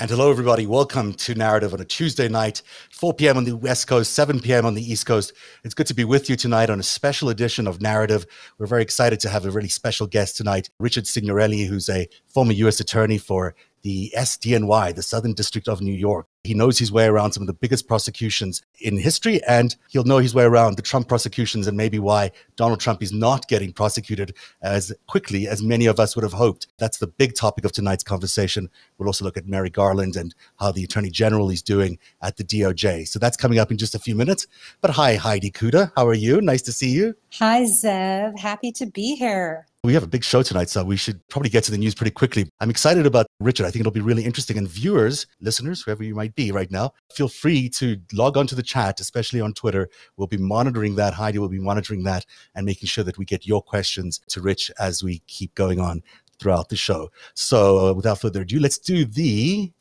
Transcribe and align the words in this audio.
And 0.00 0.08
hello, 0.08 0.30
everybody. 0.30 0.64
Welcome 0.64 1.12
to 1.12 1.34
Narativ 1.34 1.74
on 1.74 1.80
a 1.82 1.84
Tuesday 1.84 2.26
night, 2.26 2.62
4 2.90 3.12
p.m. 3.12 3.36
on 3.36 3.44
the 3.44 3.54
West 3.54 3.86
Coast, 3.86 4.14
7 4.14 4.40
p.m. 4.40 4.64
on 4.64 4.72
the 4.72 4.82
East 4.82 5.04
Coast. 5.04 5.34
It's 5.62 5.74
good 5.74 5.88
to 5.88 5.94
be 5.94 6.04
with 6.04 6.30
you 6.30 6.36
tonight 6.36 6.70
on 6.70 6.80
a 6.80 6.82
special 6.82 7.28
edition 7.28 7.66
of 7.66 7.80
Narativ. 7.80 8.24
We're 8.56 8.64
very 8.64 8.80
excited 8.80 9.20
to 9.20 9.28
have 9.28 9.44
a 9.44 9.50
really 9.50 9.68
special 9.68 10.06
guest 10.06 10.38
tonight, 10.38 10.70
Richard 10.78 11.06
Signorelli, 11.06 11.64
who's 11.64 11.90
a 11.90 12.08
former 12.28 12.52
U.S. 12.52 12.80
attorney 12.80 13.18
for 13.18 13.54
the 13.82 14.12
SDNY, 14.16 14.94
the 14.94 15.02
Southern 15.02 15.32
District 15.32 15.68
of 15.68 15.80
New 15.80 15.92
York. 15.92 16.26
He 16.44 16.54
knows 16.54 16.78
his 16.78 16.90
way 16.90 17.04
around 17.04 17.32
some 17.32 17.42
of 17.42 17.46
the 17.46 17.52
biggest 17.52 17.86
prosecutions 17.86 18.62
in 18.80 18.96
history, 18.96 19.42
and 19.44 19.76
he'll 19.88 20.04
know 20.04 20.18
his 20.18 20.34
way 20.34 20.44
around 20.44 20.76
the 20.76 20.82
Trump 20.82 21.06
prosecutions 21.06 21.66
and 21.66 21.76
maybe 21.76 21.98
why 21.98 22.30
Donald 22.56 22.80
Trump 22.80 23.02
is 23.02 23.12
not 23.12 23.46
getting 23.46 23.72
prosecuted 23.72 24.34
as 24.62 24.92
quickly 25.06 25.46
as 25.46 25.62
many 25.62 25.84
of 25.84 26.00
us 26.00 26.16
would 26.16 26.22
have 26.22 26.32
hoped. 26.32 26.68
That's 26.78 26.98
the 26.98 27.06
big 27.06 27.34
topic 27.34 27.64
of 27.64 27.72
tonight's 27.72 28.04
conversation. 28.04 28.70
We'll 28.96 29.08
also 29.08 29.24
look 29.24 29.36
at 29.36 29.46
Merrick 29.46 29.74
Garland 29.74 30.16
and 30.16 30.34
how 30.58 30.72
the 30.72 30.84
Attorney 30.84 31.10
General 31.10 31.50
is 31.50 31.60
doing 31.62 31.98
at 32.22 32.38
the 32.38 32.44
DOJ. 32.44 33.06
So 33.06 33.18
that's 33.18 33.36
coming 33.36 33.58
up 33.58 33.70
in 33.70 33.76
just 33.76 33.94
a 33.94 33.98
few 33.98 34.14
minutes. 34.14 34.46
But 34.80 34.92
hi, 34.92 35.16
Heidi 35.16 35.50
Cuda. 35.50 35.92
How 35.94 36.06
are 36.06 36.14
you? 36.14 36.40
Nice 36.40 36.62
to 36.62 36.72
see 36.72 36.90
you. 36.90 37.14
Hi, 37.38 37.64
Zev. 37.64 38.38
Happy 38.38 38.72
to 38.72 38.86
be 38.86 39.14
here. 39.14 39.66
We 39.82 39.94
have 39.94 40.02
a 40.02 40.06
big 40.06 40.24
show 40.24 40.42
tonight, 40.42 40.68
so 40.68 40.84
we 40.84 40.98
should 40.98 41.26
probably 41.28 41.48
get 41.48 41.64
to 41.64 41.70
the 41.70 41.78
news 41.78 41.94
pretty 41.94 42.10
quickly. 42.10 42.46
I'm 42.60 42.68
excited 42.68 43.06
about 43.06 43.26
Richard. 43.40 43.64
I 43.64 43.70
think 43.70 43.80
it'll 43.80 43.92
be 43.92 44.02
really 44.02 44.26
interesting. 44.26 44.58
And 44.58 44.68
viewers, 44.68 45.26
listeners, 45.40 45.80
whoever 45.80 46.04
you 46.04 46.14
might 46.14 46.34
be 46.34 46.52
right 46.52 46.70
now, 46.70 46.92
feel 47.14 47.28
free 47.28 47.70
to 47.70 47.96
log 48.12 48.36
on 48.36 48.46
to 48.48 48.54
the 48.54 48.62
chat, 48.62 49.00
especially 49.00 49.40
on 49.40 49.54
Twitter. 49.54 49.88
We'll 50.18 50.26
be 50.26 50.36
monitoring 50.36 50.96
that. 50.96 51.14
Heidi 51.14 51.38
will 51.38 51.48
be 51.48 51.58
monitoring 51.58 52.02
that 52.02 52.26
and 52.54 52.66
making 52.66 52.88
sure 52.88 53.04
that 53.04 53.16
we 53.16 53.24
get 53.24 53.46
your 53.46 53.62
questions 53.62 54.20
to 54.28 54.42
Rich 54.42 54.70
as 54.78 55.02
we 55.02 55.20
keep 55.26 55.54
going 55.54 55.80
on 55.80 56.02
throughout 56.38 56.68
the 56.68 56.76
show. 56.76 57.10
So 57.32 57.88
uh, 57.88 57.92
without 57.94 58.20
further 58.20 58.42
ado, 58.42 58.60
let's 58.60 58.76
do 58.76 59.06
the 59.06 59.72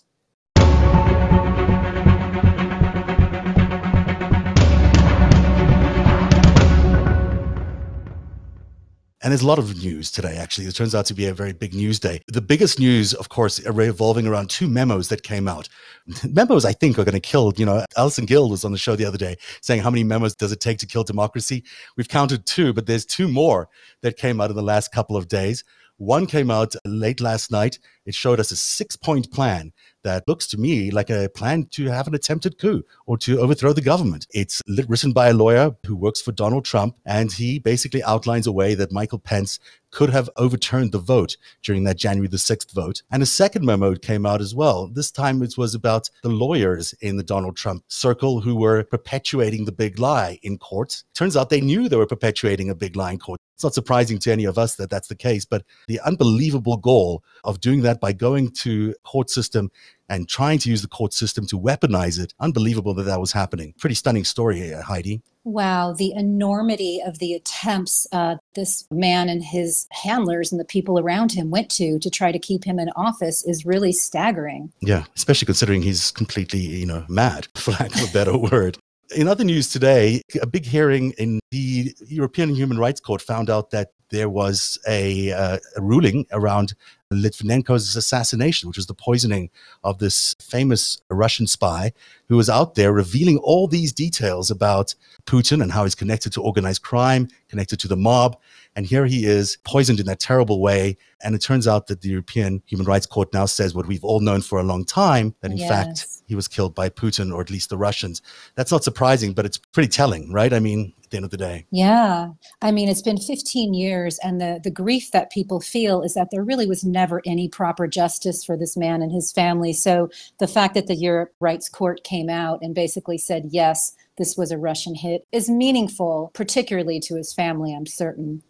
And 9.21 9.31
there's 9.31 9.41
a 9.41 9.47
lot 9.47 9.59
of 9.59 9.83
news 9.83 10.11
today, 10.11 10.37
actually. 10.37 10.67
It 10.67 10.75
turns 10.75 10.95
out 10.95 11.05
to 11.07 11.13
be 11.13 11.25
a 11.25 11.33
very 11.33 11.51
big 11.51 11.73
news 11.73 11.99
day. 11.99 12.21
The 12.27 12.39
biggest 12.39 12.79
news, 12.79 13.13
of 13.13 13.27
course, 13.27 13.61
revolving 13.65 14.25
around 14.25 14.49
two 14.49 14.67
memos 14.67 15.09
that 15.09 15.23
came 15.23 15.45
out. 15.45 15.67
memos, 16.23 16.63
I 16.63 16.71
think, 16.71 16.97
are 16.97 17.03
going 17.03 17.13
to 17.13 17.19
kill. 17.19 17.51
You 17.57 17.65
know, 17.65 17.85
Allison 17.97 18.25
Gill 18.25 18.49
was 18.49 18.63
on 18.63 18.71
the 18.71 18.77
show 18.77 18.95
the 18.95 19.03
other 19.03 19.17
day 19.17 19.35
saying, 19.61 19.81
How 19.81 19.89
many 19.89 20.05
memos 20.05 20.35
does 20.35 20.53
it 20.53 20.61
take 20.61 20.77
to 20.79 20.85
kill 20.85 21.03
democracy? 21.03 21.65
We've 21.97 22.07
counted 22.07 22.45
two, 22.45 22.71
but 22.71 22.85
there's 22.85 23.05
two 23.05 23.27
more 23.27 23.67
that 24.03 24.15
came 24.15 24.39
out 24.39 24.51
in 24.51 24.55
the 24.55 24.63
last 24.63 24.93
couple 24.93 25.17
of 25.17 25.27
days. 25.27 25.65
One 25.97 26.25
came 26.25 26.49
out 26.49 26.73
late 26.85 27.19
last 27.19 27.51
night. 27.51 27.77
It 28.05 28.15
showed 28.15 28.39
us 28.39 28.51
a 28.51 28.55
six 28.55 28.95
point 28.95 29.33
plan 29.33 29.73
that 30.09 30.27
looks 30.27 30.47
to 30.47 30.57
me 30.57 30.89
like 30.89 31.11
a 31.11 31.29
plan 31.29 31.65
to 31.65 31.85
have 31.85 32.07
an 32.07 32.15
attempted 32.15 32.57
coup 32.57 32.83
or 33.05 33.17
to 33.19 33.39
overthrow 33.39 33.73
the 33.73 33.81
government. 33.81 34.25
It's 34.31 34.61
written 34.67 35.11
by 35.13 35.27
a 35.29 35.33
lawyer 35.33 35.75
who 35.85 35.95
works 35.95 36.21
for 36.21 36.31
Donald 36.31 36.65
Trump, 36.65 36.95
and 37.05 37.31
he 37.31 37.59
basically 37.59 38.03
outlines 38.03 38.47
a 38.47 38.51
way 38.51 38.73
that 38.73 38.91
Michael 38.91 39.19
Pence 39.19 39.59
could 39.91 40.09
have 40.09 40.29
overturned 40.35 40.91
the 40.91 40.99
vote 40.99 41.37
during 41.63 41.83
that 41.83 41.97
January 41.97 42.27
the 42.27 42.37
6th 42.37 42.71
vote. 42.73 43.01
And 43.11 43.23
a 43.23 43.25
second 43.25 43.65
memo 43.65 43.95
came 43.95 44.25
out 44.25 44.41
as 44.41 44.53
well. 44.53 44.87
This 44.87 45.11
time 45.11 45.41
it 45.41 45.57
was 45.57 45.73
about 45.75 46.09
the 46.23 46.29
lawyers 46.29 46.93
in 47.01 47.17
the 47.17 47.23
Donald 47.23 47.55
Trump 47.57 47.83
circle 47.87 48.41
who 48.41 48.55
were 48.55 48.83
perpetuating 48.83 49.65
the 49.65 49.71
big 49.71 49.99
lie 49.99 50.39
in 50.43 50.57
court. 50.57 51.03
Turns 51.15 51.35
out 51.35 51.49
they 51.49 51.61
knew 51.61 51.89
they 51.89 51.95
were 51.95 52.05
perpetuating 52.05 52.69
a 52.69 52.75
big 52.75 52.95
lie 52.95 53.11
in 53.11 53.19
court. 53.19 53.39
It's 53.55 53.63
not 53.63 53.73
surprising 53.73 54.19
to 54.19 54.31
any 54.31 54.45
of 54.45 54.57
us 54.57 54.75
that 54.75 54.89
that's 54.89 55.09
the 55.09 55.15
case, 55.15 55.43
but 55.43 55.65
the 55.87 55.99
unbelievable 56.05 56.77
goal 56.77 57.23
of 57.43 57.59
doing 57.59 57.81
that 57.81 57.99
by 57.99 58.13
going 58.13 58.51
to 58.51 58.95
court 59.03 59.29
system 59.29 59.69
and 60.09 60.27
trying 60.27 60.59
to 60.59 60.69
use 60.69 60.81
the 60.81 60.87
court 60.87 61.13
system 61.13 61.45
to 61.47 61.59
weaponize 61.59 62.19
it. 62.19 62.33
Unbelievable 62.39 62.93
that 62.95 63.03
that 63.03 63.19
was 63.19 63.31
happening. 63.31 63.73
Pretty 63.77 63.95
stunning 63.95 64.25
story, 64.25 64.71
Heidi. 64.71 65.21
Wow, 65.45 65.93
the 65.93 66.11
enormity 66.11 67.01
of 67.05 67.19
the 67.19 67.33
attempts 67.33 68.05
uh, 68.11 68.35
this 68.55 68.85
man 68.91 69.29
and 69.29 69.43
his 69.43 69.87
handlers 69.91 70.51
and 70.51 70.59
the 70.59 70.65
people 70.65 70.99
around 70.99 71.31
him 71.31 71.49
went 71.49 71.71
to 71.71 71.97
to 71.99 72.09
try 72.09 72.31
to 72.31 72.39
keep 72.39 72.65
him 72.65 72.77
in 72.77 72.89
office 72.95 73.45
is 73.45 73.65
really 73.65 73.91
staggering. 73.91 74.71
Yeah, 74.81 75.05
especially 75.15 75.45
considering 75.45 75.81
he's 75.81 76.11
completely, 76.11 76.59
you 76.59 76.85
know, 76.85 77.05
mad, 77.07 77.47
for 77.55 77.71
lack 77.71 77.95
of 77.95 78.09
a 78.09 78.13
better 78.13 78.37
word. 78.37 78.77
In 79.15 79.27
other 79.27 79.43
news 79.43 79.69
today, 79.69 80.21
a 80.39 80.45
big 80.45 80.65
hearing 80.65 81.11
in 81.17 81.39
the 81.49 81.95
European 82.05 82.53
Human 82.53 82.77
Rights 82.77 82.99
Court 82.99 83.21
found 83.21 83.49
out 83.49 83.71
that 83.71 83.89
there 84.11 84.29
was 84.29 84.77
a, 84.87 85.31
uh, 85.31 85.57
a 85.75 85.81
ruling 85.81 86.25
around 86.31 86.73
Litvinenko's 87.11 87.95
assassination, 87.95 88.67
which 88.67 88.77
was 88.77 88.85
the 88.85 88.93
poisoning 88.93 89.49
of 89.83 89.97
this 89.97 90.35
famous 90.39 91.01
Russian 91.09 91.47
spy 91.47 91.91
who 92.27 92.37
was 92.37 92.49
out 92.49 92.75
there 92.75 92.93
revealing 92.93 93.39
all 93.39 93.67
these 93.67 93.91
details 93.91 94.51
about 94.51 94.93
Putin 95.25 95.61
and 95.61 95.71
how 95.71 95.83
he's 95.83 95.95
connected 95.95 96.31
to 96.33 96.41
organized 96.41 96.83
crime, 96.83 97.27
connected 97.49 97.79
to 97.79 97.87
the 97.87 97.97
mob. 97.97 98.37
And 98.75 98.85
here 98.85 99.05
he 99.05 99.25
is 99.25 99.57
poisoned 99.63 99.99
in 99.99 100.05
that 100.05 100.19
terrible 100.19 100.61
way. 100.61 100.97
And 101.23 101.33
it 101.33 101.41
turns 101.41 101.67
out 101.67 101.87
that 101.87 102.01
the 102.01 102.09
European 102.09 102.61
Human 102.67 102.85
Rights 102.85 103.07
Court 103.07 103.33
now 103.33 103.45
says 103.45 103.73
what 103.73 103.87
we've 103.87 104.03
all 104.03 104.19
known 104.19 104.41
for 104.41 104.59
a 104.59 104.63
long 104.63 104.85
time 104.85 105.33
that 105.41 105.51
in 105.51 105.57
yes. 105.57 105.69
fact 105.69 106.07
he 106.27 106.35
was 106.35 106.47
killed 106.47 106.75
by 106.75 106.89
Putin 106.89 107.33
or 107.33 107.41
at 107.41 107.49
least 107.49 107.69
the 107.69 107.77
Russians. 107.77 108.21
That's 108.55 108.71
not 108.71 108.83
surprising, 108.83 109.33
but 109.33 109.45
it's 109.45 109.57
pretty 109.57 109.89
telling, 109.89 110.31
right? 110.31 110.53
I 110.53 110.59
mean, 110.59 110.93
the 111.09 111.17
end 111.17 111.25
of 111.25 111.31
the 111.31 111.37
day. 111.37 111.65
Yeah. 111.71 112.29
I 112.61 112.71
mean, 112.71 112.89
it's 112.89 113.01
been 113.01 113.17
15 113.17 113.73
years, 113.73 114.19
and 114.23 114.39
the, 114.39 114.59
the 114.63 114.71
grief 114.71 115.11
that 115.11 115.31
people 115.31 115.59
feel 115.59 116.01
is 116.01 116.13
that 116.13 116.29
there 116.31 116.43
really 116.43 116.67
was 116.67 116.83
never 116.83 117.21
any 117.25 117.47
proper 117.47 117.87
justice 117.87 118.43
for 118.43 118.57
this 118.57 118.77
man 118.77 119.01
and 119.01 119.11
his 119.11 119.31
family. 119.31 119.73
So 119.73 120.09
the 120.39 120.47
fact 120.47 120.73
that 120.73 120.87
the 120.87 120.95
Europe 120.95 121.33
Rights 121.39 121.69
Court 121.69 122.03
came 122.03 122.29
out 122.29 122.59
and 122.61 122.75
basically 122.75 123.17
said, 123.17 123.49
yes, 123.49 123.93
this 124.17 124.37
was 124.37 124.51
a 124.51 124.57
Russian 124.57 124.95
hit 124.95 125.25
is 125.31 125.49
meaningful, 125.49 126.31
particularly 126.33 126.99
to 127.01 127.15
his 127.15 127.33
family, 127.33 127.73
I'm 127.73 127.85
certain. 127.85 128.43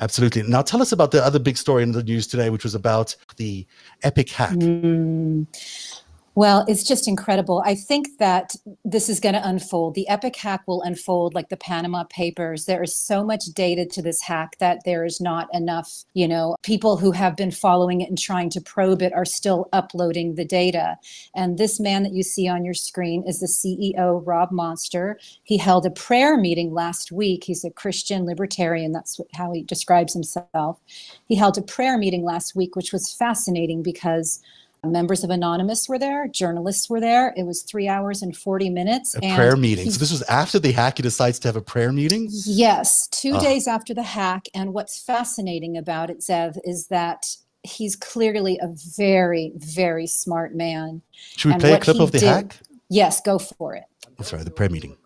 Absolutely. 0.00 0.42
Now, 0.44 0.62
tell 0.62 0.80
us 0.80 0.92
about 0.92 1.10
the 1.10 1.22
other 1.22 1.38
big 1.38 1.56
story 1.56 1.82
in 1.82 1.92
the 1.92 2.02
news 2.02 2.26
today, 2.26 2.48
which 2.48 2.64
was 2.64 2.74
about 2.74 3.14
the 3.36 3.66
Epik 4.02 4.30
hack. 4.30 4.52
Mm. 4.52 5.46
Well, 6.36 6.64
it's 6.68 6.84
just 6.84 7.08
incredible. 7.08 7.60
I 7.66 7.74
think 7.74 8.06
that 8.18 8.54
this 8.84 9.08
is 9.08 9.18
going 9.18 9.34
to 9.34 9.46
unfold. 9.46 9.94
The 9.94 10.06
Epik 10.08 10.36
hack 10.36 10.62
will 10.66 10.80
unfold 10.82 11.34
like 11.34 11.48
the 11.48 11.56
Panama 11.56 12.04
Papers. 12.04 12.66
There 12.66 12.84
is 12.84 12.94
so 12.94 13.24
much 13.24 13.46
data 13.46 13.84
to 13.86 14.00
this 14.00 14.22
hack 14.22 14.56
that 14.60 14.84
there 14.84 15.04
is 15.04 15.20
not 15.20 15.48
enough, 15.52 16.04
you 16.14 16.28
know, 16.28 16.54
people 16.62 16.96
who 16.96 17.10
have 17.10 17.36
been 17.36 17.50
following 17.50 18.00
it 18.00 18.08
and 18.08 18.16
trying 18.16 18.48
to 18.50 18.60
probe 18.60 19.02
it 19.02 19.12
are 19.12 19.24
still 19.24 19.68
uploading 19.72 20.36
the 20.36 20.44
data. 20.44 20.96
And 21.34 21.58
this 21.58 21.80
man 21.80 22.04
that 22.04 22.12
you 22.12 22.22
see 22.22 22.46
on 22.46 22.64
your 22.64 22.74
screen 22.74 23.24
is 23.26 23.40
the 23.40 23.46
CEO, 23.46 24.22
Rob 24.24 24.52
Monster. 24.52 25.18
He 25.42 25.58
held 25.58 25.84
a 25.84 25.90
prayer 25.90 26.36
meeting 26.36 26.72
last 26.72 27.10
week. 27.10 27.42
He's 27.42 27.64
a 27.64 27.70
Christian 27.70 28.24
libertarian. 28.24 28.92
That's 28.92 29.20
how 29.34 29.52
he 29.52 29.64
describes 29.64 30.12
himself. 30.12 30.80
He 31.26 31.34
held 31.34 31.58
a 31.58 31.62
prayer 31.62 31.98
meeting 31.98 32.24
last 32.24 32.54
week, 32.54 32.76
which 32.76 32.92
was 32.92 33.12
fascinating 33.12 33.82
because 33.82 34.40
Members 34.84 35.22
of 35.24 35.30
Anonymous 35.30 35.88
were 35.88 35.98
there, 35.98 36.26
journalists 36.28 36.88
were 36.88 37.00
there. 37.00 37.34
It 37.36 37.44
was 37.44 37.62
three 37.62 37.86
hours 37.86 38.22
and 38.22 38.36
40 38.36 38.70
minutes. 38.70 39.14
A 39.16 39.20
prayer 39.20 39.56
meeting. 39.56 39.84
He, 39.84 39.90
so 39.90 39.98
this 39.98 40.10
was 40.10 40.22
after 40.22 40.58
the 40.58 40.72
hack, 40.72 40.96
he 40.96 41.02
decides 41.02 41.38
to 41.40 41.48
have 41.48 41.56
a 41.56 41.60
prayer 41.60 41.92
meeting? 41.92 42.28
Yes, 42.30 43.06
two 43.08 43.34
oh. 43.34 43.40
days 43.40 43.68
after 43.68 43.92
the 43.92 44.02
hack. 44.02 44.48
And 44.54 44.72
what's 44.72 45.02
fascinating 45.02 45.76
about 45.76 46.08
it, 46.08 46.20
Zev, 46.20 46.58
is 46.64 46.86
that 46.86 47.36
he's 47.62 47.94
clearly 47.94 48.58
a 48.62 48.68
very, 48.96 49.52
very 49.56 50.06
smart 50.06 50.54
man. 50.54 51.02
Should 51.36 51.48
we 51.48 51.52
and 51.54 51.60
play 51.60 51.72
a 51.74 51.80
clip 51.80 52.00
of 52.00 52.12
the 52.12 52.18
did, 52.18 52.28
hack? 52.28 52.56
Yes, 52.88 53.20
go 53.20 53.38
for 53.38 53.74
it. 53.74 53.84
Oh, 54.18 54.22
sorry, 54.22 54.44
the 54.44 54.50
prayer 54.50 54.70
meeting. 54.70 54.96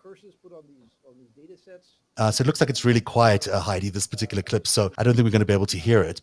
Uh, 2.17 2.31
so 2.31 2.41
it 2.41 2.47
looks 2.47 2.61
like 2.61 2.69
it's 2.69 2.85
really 2.85 3.01
quiet, 3.01 3.45
uh, 3.47 3.59
Heidi, 3.59 3.89
this 3.89 4.07
particular 4.07 4.41
clip. 4.41 4.67
So 4.67 4.91
I 4.97 5.03
don't 5.03 5.15
think 5.15 5.25
we're 5.25 5.31
going 5.31 5.41
to 5.41 5.45
be 5.45 5.53
able 5.53 5.65
to 5.65 5.77
hear 5.77 6.01
it. 6.01 6.21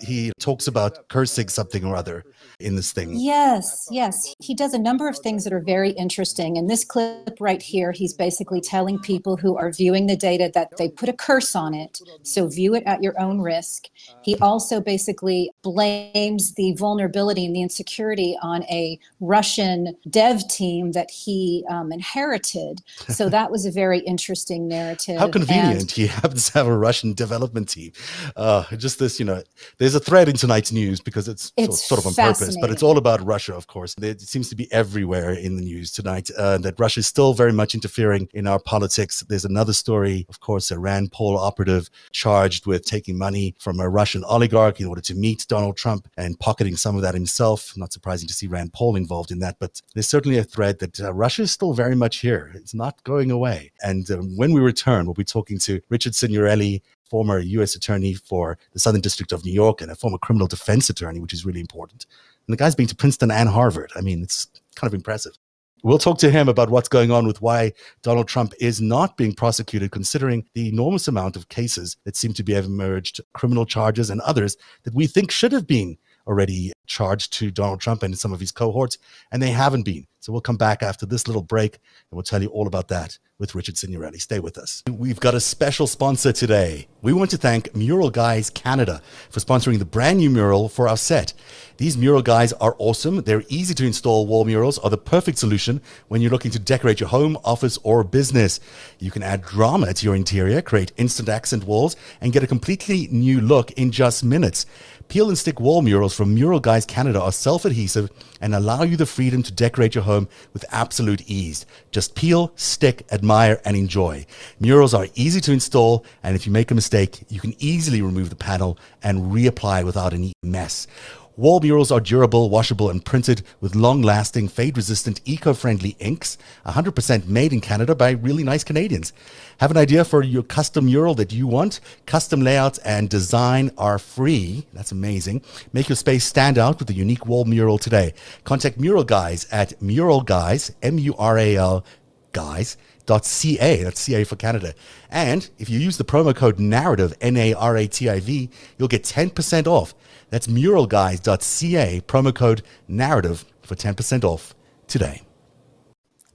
He 0.00 0.32
talks 0.40 0.66
about 0.66 1.08
cursing 1.08 1.48
something 1.48 1.84
or 1.84 1.94
other 1.94 2.24
in 2.58 2.76
this 2.76 2.92
thing. 2.92 3.12
Yes, 3.14 3.86
yes. 3.90 4.34
He 4.38 4.54
does 4.54 4.72
a 4.72 4.78
number 4.78 5.08
of 5.08 5.18
things 5.18 5.44
that 5.44 5.52
are 5.52 5.60
very 5.60 5.90
interesting. 5.90 6.56
In 6.56 6.66
this 6.66 6.84
clip 6.84 7.36
right 7.38 7.60
here, 7.60 7.92
he's 7.92 8.14
basically 8.14 8.60
telling 8.60 8.98
people 8.98 9.36
who 9.36 9.56
are 9.56 9.70
viewing 9.70 10.06
the 10.06 10.16
data 10.16 10.50
that 10.54 10.76
they 10.78 10.88
put 10.88 11.08
a 11.08 11.12
curse 11.12 11.54
on 11.54 11.74
it. 11.74 12.00
So 12.22 12.46
view 12.46 12.74
it 12.74 12.82
at 12.86 13.02
your 13.02 13.18
own 13.20 13.40
risk. 13.40 13.88
He 14.22 14.36
also 14.38 14.80
basically 14.80 15.50
blames 15.62 16.54
the 16.54 16.72
vulnerability 16.72 17.44
and 17.44 17.54
the 17.54 17.62
insecurity 17.62 18.38
on 18.42 18.62
a 18.64 18.98
Russian 19.20 19.96
dev 20.08 20.48
team 20.48 20.92
that 20.92 21.10
he 21.10 21.64
um, 21.68 21.92
inherited. 21.92 22.80
So 23.08 23.28
that 23.36 23.50
was 23.50 23.66
a 23.66 23.70
very 23.70 24.00
interesting 24.00 24.66
narrative. 24.66 25.18
How 25.18 25.28
convenient. 25.28 25.82
And, 25.82 25.90
he 25.90 26.06
happens 26.22 26.50
to 26.50 26.58
have 26.58 26.66
a 26.66 26.76
Russian 26.76 27.12
development 27.12 27.68
team. 27.68 27.92
Uh, 28.36 28.64
just 28.76 28.98
this, 28.98 29.18
you 29.18 29.26
know, 29.26 29.42
There's 29.84 29.94
a 29.94 30.00
thread 30.00 30.30
in 30.30 30.34
tonight's 30.36 30.72
news 30.72 31.02
because 31.02 31.28
it's, 31.28 31.52
it's 31.58 31.84
sort 31.84 31.98
of 31.98 32.06
on 32.06 32.14
purpose, 32.14 32.56
but 32.58 32.70
it's 32.70 32.82
all 32.82 32.96
about 32.96 33.22
Russia, 33.22 33.54
of 33.54 33.66
course. 33.66 33.94
It 34.00 34.22
seems 34.22 34.48
to 34.48 34.56
be 34.56 34.72
everywhere 34.72 35.34
in 35.34 35.56
the 35.56 35.62
news 35.62 35.92
tonight 35.92 36.30
uh, 36.38 36.56
that 36.56 36.80
Russia 36.80 37.00
is 37.00 37.06
still 37.06 37.34
very 37.34 37.52
much 37.52 37.74
interfering 37.74 38.26
in 38.32 38.46
our 38.46 38.58
politics. 38.58 39.22
There's 39.28 39.44
another 39.44 39.74
story, 39.74 40.24
of 40.30 40.40
course, 40.40 40.70
a 40.70 40.78
Rand 40.78 41.12
Paul 41.12 41.36
operative 41.36 41.90
charged 42.12 42.64
with 42.64 42.86
taking 42.86 43.18
money 43.18 43.56
from 43.58 43.78
a 43.78 43.86
Russian 43.86 44.24
oligarch 44.24 44.80
in 44.80 44.86
order 44.86 45.02
to 45.02 45.14
meet 45.14 45.44
Donald 45.50 45.76
Trump 45.76 46.08
and 46.16 46.40
pocketing 46.40 46.76
some 46.76 46.96
of 46.96 47.02
that 47.02 47.12
himself. 47.12 47.76
Not 47.76 47.92
surprising 47.92 48.26
to 48.28 48.32
see 48.32 48.46
Rand 48.46 48.72
Paul 48.72 48.96
involved 48.96 49.32
in 49.32 49.40
that, 49.40 49.58
but 49.58 49.82
there's 49.92 50.08
certainly 50.08 50.38
a 50.38 50.44
thread 50.44 50.78
that 50.78 50.98
uh, 50.98 51.12
Russia 51.12 51.42
is 51.42 51.52
still 51.52 51.74
very 51.74 51.94
much 51.94 52.20
here. 52.20 52.52
It's 52.54 52.72
not 52.72 53.04
going 53.04 53.30
away. 53.30 53.70
And 53.82 54.10
um, 54.10 54.34
when 54.34 54.54
we 54.54 54.62
return, 54.62 55.04
we'll 55.04 55.12
be 55.12 55.24
talking 55.24 55.58
to 55.58 55.82
Richard 55.90 56.14
Signorelli, 56.14 56.82
former 57.14 57.38
U.S. 57.38 57.76
attorney 57.76 58.12
for 58.12 58.58
the 58.72 58.80
Southern 58.80 59.00
District 59.00 59.30
of 59.30 59.44
New 59.44 59.52
York 59.52 59.80
and 59.80 59.88
a 59.88 59.94
former 59.94 60.18
criminal 60.18 60.48
defense 60.48 60.90
attorney, 60.90 61.20
which 61.20 61.32
is 61.32 61.46
really 61.46 61.60
important. 61.60 62.06
And 62.44 62.52
the 62.52 62.56
guy's 62.56 62.74
been 62.74 62.88
to 62.88 62.96
Princeton 62.96 63.30
and 63.30 63.48
Harvard. 63.48 63.92
I 63.94 64.00
mean, 64.00 64.20
it's 64.20 64.48
kind 64.74 64.90
of 64.90 64.94
impressive. 64.94 65.38
We'll 65.84 65.98
talk 65.98 66.18
to 66.18 66.30
him 66.32 66.48
about 66.48 66.70
what's 66.70 66.88
going 66.88 67.12
on 67.12 67.24
with 67.24 67.40
why 67.40 67.72
Donald 68.02 68.26
Trump 68.26 68.52
is 68.58 68.80
not 68.80 69.16
being 69.16 69.32
prosecuted, 69.32 69.92
considering 69.92 70.44
the 70.54 70.68
enormous 70.68 71.06
amount 71.06 71.36
of 71.36 71.48
cases 71.50 71.96
that 72.02 72.16
seem 72.16 72.32
to 72.32 72.42
be 72.42 72.52
have 72.54 72.64
emerged, 72.64 73.20
criminal 73.32 73.64
charges 73.64 74.10
and 74.10 74.20
others 74.22 74.56
that 74.82 74.92
we 74.92 75.06
think 75.06 75.30
should 75.30 75.52
have 75.52 75.68
been 75.68 75.96
already 76.26 76.72
charged 76.88 77.32
to 77.34 77.52
Donald 77.52 77.80
Trump 77.80 78.02
and 78.02 78.18
some 78.18 78.32
of 78.32 78.40
his 78.40 78.50
cohorts, 78.50 78.98
and 79.30 79.40
they 79.40 79.52
haven't 79.52 79.84
been. 79.84 80.04
So 80.24 80.32
we'll 80.32 80.40
come 80.40 80.56
back 80.56 80.82
after 80.82 81.04
this 81.04 81.28
little 81.28 81.42
break 81.42 81.74
and 81.74 82.16
we'll 82.16 82.22
tell 82.22 82.40
you 82.40 82.48
all 82.48 82.66
about 82.66 82.88
that 82.88 83.18
with 83.38 83.54
Richard 83.54 83.76
Signorelli. 83.76 84.18
Stay 84.18 84.40
with 84.40 84.56
us. 84.56 84.82
We've 84.90 85.20
got 85.20 85.34
a 85.34 85.40
special 85.40 85.86
sponsor 85.86 86.32
today. 86.32 86.88
We 87.02 87.12
want 87.12 87.30
to 87.32 87.36
thank 87.36 87.76
Mural 87.76 88.08
Guys 88.08 88.48
Canada 88.48 89.02
for 89.28 89.40
sponsoring 89.40 89.78
the 89.78 89.84
brand 89.84 90.20
new 90.20 90.30
mural 90.30 90.70
for 90.70 90.88
our 90.88 90.96
set. 90.96 91.34
These 91.76 91.98
mural 91.98 92.22
guys 92.22 92.54
are 92.54 92.74
awesome. 92.78 93.20
They're 93.22 93.42
easy 93.48 93.74
to 93.74 93.84
install 93.84 94.26
wall 94.26 94.46
murals, 94.46 94.78
are 94.78 94.88
the 94.88 94.96
perfect 94.96 95.36
solution 95.36 95.82
when 96.08 96.22
you're 96.22 96.30
looking 96.30 96.52
to 96.52 96.58
decorate 96.58 97.00
your 97.00 97.10
home, 97.10 97.36
office, 97.44 97.78
or 97.82 98.02
business. 98.04 98.60
You 98.98 99.10
can 99.10 99.22
add 99.24 99.42
drama 99.42 99.92
to 99.92 100.06
your 100.06 100.14
interior, 100.14 100.62
create 100.62 100.92
instant 100.96 101.28
accent 101.28 101.64
walls, 101.64 101.96
and 102.22 102.32
get 102.32 102.44
a 102.44 102.46
completely 102.46 103.08
new 103.10 103.40
look 103.42 103.72
in 103.72 103.90
just 103.90 104.24
minutes. 104.24 104.64
Peel 105.08 105.28
and 105.28 105.36
stick 105.36 105.60
wall 105.60 105.82
murals 105.82 106.14
from 106.14 106.34
Mural 106.34 106.60
Guys 106.60 106.86
Canada 106.86 107.20
are 107.20 107.32
self 107.32 107.64
adhesive 107.64 108.08
and 108.40 108.54
allow 108.54 108.84
you 108.84 108.96
the 108.96 109.04
freedom 109.04 109.42
to 109.42 109.52
decorate 109.52 109.94
your 109.94 110.04
home 110.04 110.13
with 110.52 110.64
absolute 110.70 111.22
ease. 111.28 111.66
Just 111.90 112.14
peel, 112.14 112.52
stick, 112.56 113.06
admire, 113.10 113.60
and 113.64 113.76
enjoy. 113.76 114.26
Murals 114.60 114.94
are 114.94 115.08
easy 115.14 115.40
to 115.42 115.52
install, 115.52 116.04
and 116.22 116.36
if 116.36 116.46
you 116.46 116.52
make 116.52 116.70
a 116.70 116.74
mistake, 116.74 117.24
you 117.28 117.40
can 117.40 117.54
easily 117.58 118.02
remove 118.02 118.30
the 118.30 118.36
panel 118.36 118.78
and 119.02 119.32
reapply 119.32 119.84
without 119.84 120.12
any 120.12 120.32
mess. 120.42 120.86
Wall 121.36 121.58
murals 121.58 121.90
are 121.90 121.98
durable, 121.98 122.48
washable, 122.48 122.88
and 122.88 123.04
printed 123.04 123.42
with 123.60 123.74
long 123.74 124.02
lasting, 124.02 124.46
fade 124.46 124.76
resistant, 124.76 125.20
eco 125.24 125.52
friendly 125.52 125.96
inks, 125.98 126.38
100% 126.64 127.26
made 127.26 127.52
in 127.52 127.60
Canada 127.60 127.96
by 127.96 128.12
really 128.12 128.44
nice 128.44 128.62
Canadians. 128.62 129.12
Have 129.58 129.72
an 129.72 129.76
idea 129.76 130.04
for 130.04 130.22
your 130.22 130.44
custom 130.44 130.84
mural 130.86 131.16
that 131.16 131.32
you 131.32 131.48
want? 131.48 131.80
Custom 132.06 132.40
layouts 132.40 132.78
and 132.78 133.10
design 133.10 133.72
are 133.76 133.98
free. 133.98 134.64
That's 134.74 134.92
amazing. 134.92 135.42
Make 135.72 135.88
your 135.88 135.96
space 135.96 136.24
stand 136.24 136.56
out 136.56 136.78
with 136.78 136.88
a 136.90 136.94
unique 136.94 137.26
wall 137.26 137.44
mural 137.44 137.78
today. 137.78 138.14
Contact 138.44 138.78
Mural 138.78 139.02
Guys 139.02 139.48
at 139.50 139.82
Mural 139.82 140.20
Guys, 140.20 140.70
M 140.82 141.00
U 141.00 141.16
R 141.16 141.36
A 141.36 141.56
L 141.56 141.84
Guys. 142.30 142.76
.ca, 143.06 143.82
that's 143.82 144.00
CA 144.00 144.24
for 144.24 144.36
Canada. 144.36 144.72
And 145.10 145.50
if 145.58 145.68
you 145.68 145.78
use 145.78 145.98
the 145.98 146.04
promo 146.04 146.34
code 146.34 146.56
narativ, 146.56 147.12
N 147.20 147.36
A 147.36 147.52
R 147.52 147.76
A 147.76 147.86
T 147.86 148.08
I 148.08 148.18
V, 148.20 148.48
you'll 148.78 148.88
get 148.88 149.02
10% 149.02 149.66
off. 149.66 149.94
That's 150.34 150.48
muralguys.ca, 150.48 152.00
promo 152.08 152.34
code 152.34 152.62
narativ 152.90 153.44
for 153.62 153.76
10% 153.76 154.24
off 154.24 154.52
today. 154.88 155.22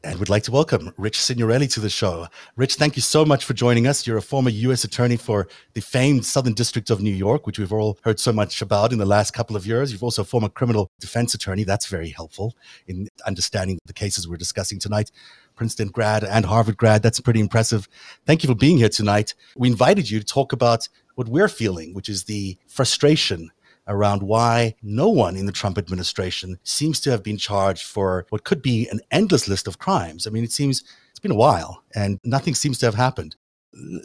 And 0.05 0.17
we'd 0.17 0.29
like 0.29 0.43
to 0.43 0.53
welcome 0.53 0.93
Rich 0.95 1.19
Signorelli 1.21 1.67
to 1.67 1.81
the 1.81 1.89
show. 1.89 2.27
Rich, 2.55 2.75
thank 2.75 2.95
you 2.95 3.01
so 3.01 3.25
much 3.25 3.43
for 3.43 3.53
joining 3.53 3.87
us. 3.87 4.07
You're 4.07 4.15
a 4.15 4.21
former 4.21 4.51
U.S. 4.51 4.85
attorney 4.85 5.17
for 5.17 5.49
the 5.73 5.81
famed 5.81 6.25
Southern 6.25 6.53
District 6.53 6.89
of 6.89 7.01
New 7.01 7.13
York, 7.13 7.45
which 7.45 7.59
we've 7.59 7.73
all 7.73 7.99
heard 8.03 8.21
so 8.21 8.31
much 8.31 8.61
about 8.61 8.93
in 8.93 8.99
the 8.99 9.05
last 9.05 9.31
couple 9.31 9.57
of 9.57 9.67
years. 9.67 9.91
You're 9.91 9.99
also 9.99 10.21
a 10.21 10.25
former 10.25 10.47
criminal 10.47 10.89
defense 11.01 11.33
attorney. 11.33 11.65
That's 11.65 11.87
very 11.87 12.11
helpful 12.11 12.55
in 12.87 13.09
understanding 13.27 13.79
the 13.83 13.91
cases 13.91 14.29
we're 14.29 14.37
discussing 14.37 14.79
tonight. 14.79 15.11
Princeton 15.55 15.89
grad 15.89 16.23
and 16.23 16.45
Harvard 16.45 16.77
grad. 16.77 17.03
That's 17.03 17.19
pretty 17.19 17.41
impressive. 17.41 17.89
Thank 18.25 18.43
you 18.43 18.47
for 18.47 18.55
being 18.55 18.77
here 18.77 18.87
tonight. 18.87 19.35
We 19.57 19.67
invited 19.67 20.09
you 20.09 20.19
to 20.19 20.25
talk 20.25 20.53
about 20.53 20.87
what 21.15 21.27
we're 21.27 21.49
feeling, 21.49 21.93
which 21.93 22.07
is 22.07 22.23
the 22.23 22.57
frustration 22.65 23.51
around 23.89 24.23
why 24.23 24.75
no 24.81 25.09
one 25.09 25.35
in 25.35 25.45
the 25.45 25.51
Trump 25.51 25.77
administration 25.77 26.57
seems 26.63 27.01
to 27.01 27.11
have 27.11 27.23
been 27.23 27.37
charged 27.37 27.83
for 27.83 28.25
what 28.29 28.45
could 28.45 28.61
be 28.61 28.87
an 28.89 29.01
endless 29.11 29.47
list 29.47 29.67
of 29.67 29.79
crimes. 29.79 30.25
I 30.25 30.29
mean, 30.29 30.43
it 30.43 30.51
seems 30.51 30.83
it's 31.09 31.19
been 31.19 31.31
a 31.31 31.35
while 31.35 31.83
and 31.95 32.19
nothing 32.23 32.55
seems 32.55 32.77
to 32.79 32.85
have 32.85 32.95
happened. 32.95 33.35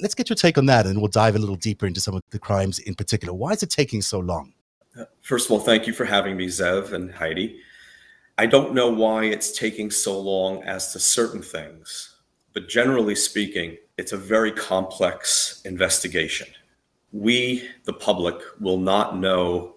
Let's 0.03 0.15
get 0.15 0.29
your 0.29 0.37
take 0.37 0.59
on 0.59 0.67
that 0.67 0.87
and 0.87 0.99
we'll 0.99 1.09
dive 1.09 1.37
a 1.37 1.39
little 1.39 1.57
deeper 1.57 1.87
into 1.87 2.01
some 2.01 2.15
of 2.15 2.23
the 2.31 2.39
crimes 2.39 2.81
in 2.81 2.95
particular. 2.95 3.33
Why 3.33 3.53
is 3.53 3.63
it 3.63 3.71
taking 3.71 4.03
so 4.03 4.19
long? 4.19 4.53
Uh, 4.99 5.05
first 5.21 5.47
of 5.47 5.53
all, 5.53 5.61
thank 5.61 5.87
you 5.87 5.93
for 5.93 6.05
having 6.05 6.37
me, 6.37 6.47
Zev 6.47 6.93
and 6.93 7.13
Heidi. 7.13 7.61
I 8.37 8.47
don't 8.47 8.75
know 8.75 8.91
why 8.91 9.27
it's 9.27 9.57
taking 9.57 9.91
so 9.91 10.19
long 10.19 10.63
as 10.65 10.93
to 10.93 10.99
certain 10.99 11.43
things, 11.43 12.17
but 12.53 12.69
generally 12.69 13.15
speaking, 13.15 13.77
it's 13.97 14.13
a 14.13 14.17
very 14.17 14.51
complex 14.51 15.63
investigation. 15.65 16.49
We, 17.13 17.69
the 17.85 17.93
public, 17.93 18.37
will 18.59 18.79
not 18.79 19.17
know 19.19 19.77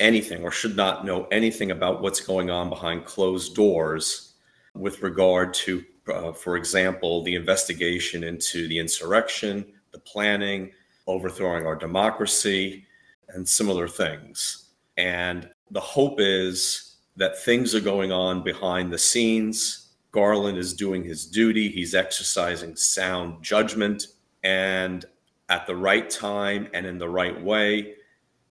anything 0.00 0.42
or 0.42 0.50
should 0.50 0.76
not 0.76 1.04
know 1.04 1.24
anything 1.30 1.70
about 1.70 2.02
what's 2.02 2.20
going 2.20 2.50
on 2.50 2.68
behind 2.68 3.04
closed 3.04 3.54
doors 3.54 4.34
with 4.74 5.02
regard 5.02 5.54
to, 5.54 5.84
uh, 6.12 6.32
for 6.32 6.56
example, 6.56 7.22
the 7.22 7.34
investigation 7.34 8.24
into 8.24 8.68
the 8.68 8.78
insurrection, 8.78 9.64
the 9.92 9.98
planning, 10.00 10.70
overthrowing 11.06 11.66
our 11.66 11.76
democracy, 11.76 12.84
and 13.28 13.48
similar 13.48 13.88
things. 13.88 14.70
And 14.96 15.48
the 15.70 15.80
hope 15.80 16.16
is 16.20 16.96
that 17.16 17.38
things 17.38 17.74
are 17.74 17.80
going 17.80 18.12
on 18.12 18.42
behind 18.42 18.92
the 18.92 18.98
scenes. 18.98 19.88
Garland 20.12 20.58
is 20.58 20.74
doing 20.74 21.02
his 21.04 21.26
duty, 21.26 21.68
he's 21.68 21.94
exercising 21.94 22.76
sound 22.76 23.42
judgment, 23.42 24.08
and 24.44 25.04
at 25.48 25.66
the 25.66 25.76
right 25.76 26.08
time 26.08 26.68
and 26.72 26.86
in 26.86 26.98
the 26.98 27.08
right 27.08 27.40
way, 27.42 27.94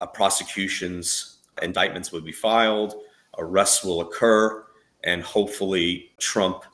a 0.00 0.06
prosecutions 0.06 1.29
indictments 1.62 2.12
will 2.12 2.20
be 2.20 2.32
filed, 2.32 2.94
arrests 3.38 3.84
will 3.84 4.00
occur, 4.00 4.64
and 5.04 5.22
hopefully 5.22 6.12
Trump 6.18 6.64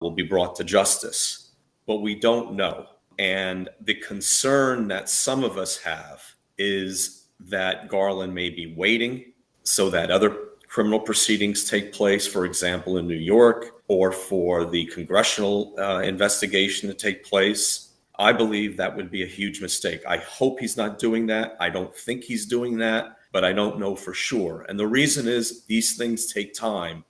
will 0.00 0.10
be 0.10 0.22
brought 0.22 0.56
to 0.56 0.64
justice. 0.64 1.50
But 1.86 1.96
we 1.96 2.14
don't 2.14 2.54
know. 2.54 2.86
And 3.18 3.68
the 3.80 3.94
concern 3.94 4.88
that 4.88 5.08
some 5.08 5.44
of 5.44 5.58
us 5.58 5.78
have 5.78 6.22
is 6.58 7.26
that 7.40 7.88
Garland 7.88 8.34
may 8.34 8.50
be 8.50 8.74
waiting 8.74 9.32
so 9.62 9.90
that 9.90 10.10
other 10.10 10.36
criminal 10.68 11.00
proceedings 11.00 11.68
take 11.68 11.92
place, 11.92 12.26
for 12.26 12.44
example, 12.44 12.98
in 12.98 13.06
New 13.06 13.14
York, 13.14 13.82
or 13.86 14.10
for 14.10 14.64
the 14.64 14.86
congressional 14.86 15.74
uh, 15.78 16.00
investigation 16.00 16.88
to 16.88 16.94
take 16.94 17.24
place. 17.24 17.90
I 18.18 18.32
believe 18.32 18.76
that 18.76 18.94
would 18.96 19.10
be 19.10 19.22
a 19.22 19.26
huge 19.26 19.60
mistake. 19.60 20.02
I 20.06 20.16
hope 20.18 20.58
he's 20.58 20.76
not 20.76 20.98
doing 20.98 21.26
that. 21.26 21.56
I 21.60 21.68
don't 21.70 21.94
think 21.94 22.24
he's 22.24 22.46
doing 22.46 22.78
that 22.78 23.16
but 23.34 23.44
I 23.44 23.52
don't 23.52 23.80
know 23.80 23.96
for 23.96 24.14
sure. 24.14 24.64
And 24.68 24.78
the 24.78 24.86
reason 24.86 25.26
is 25.26 25.64
these 25.64 25.96
things 25.96 26.32
take 26.32 26.54
time. 26.54 27.04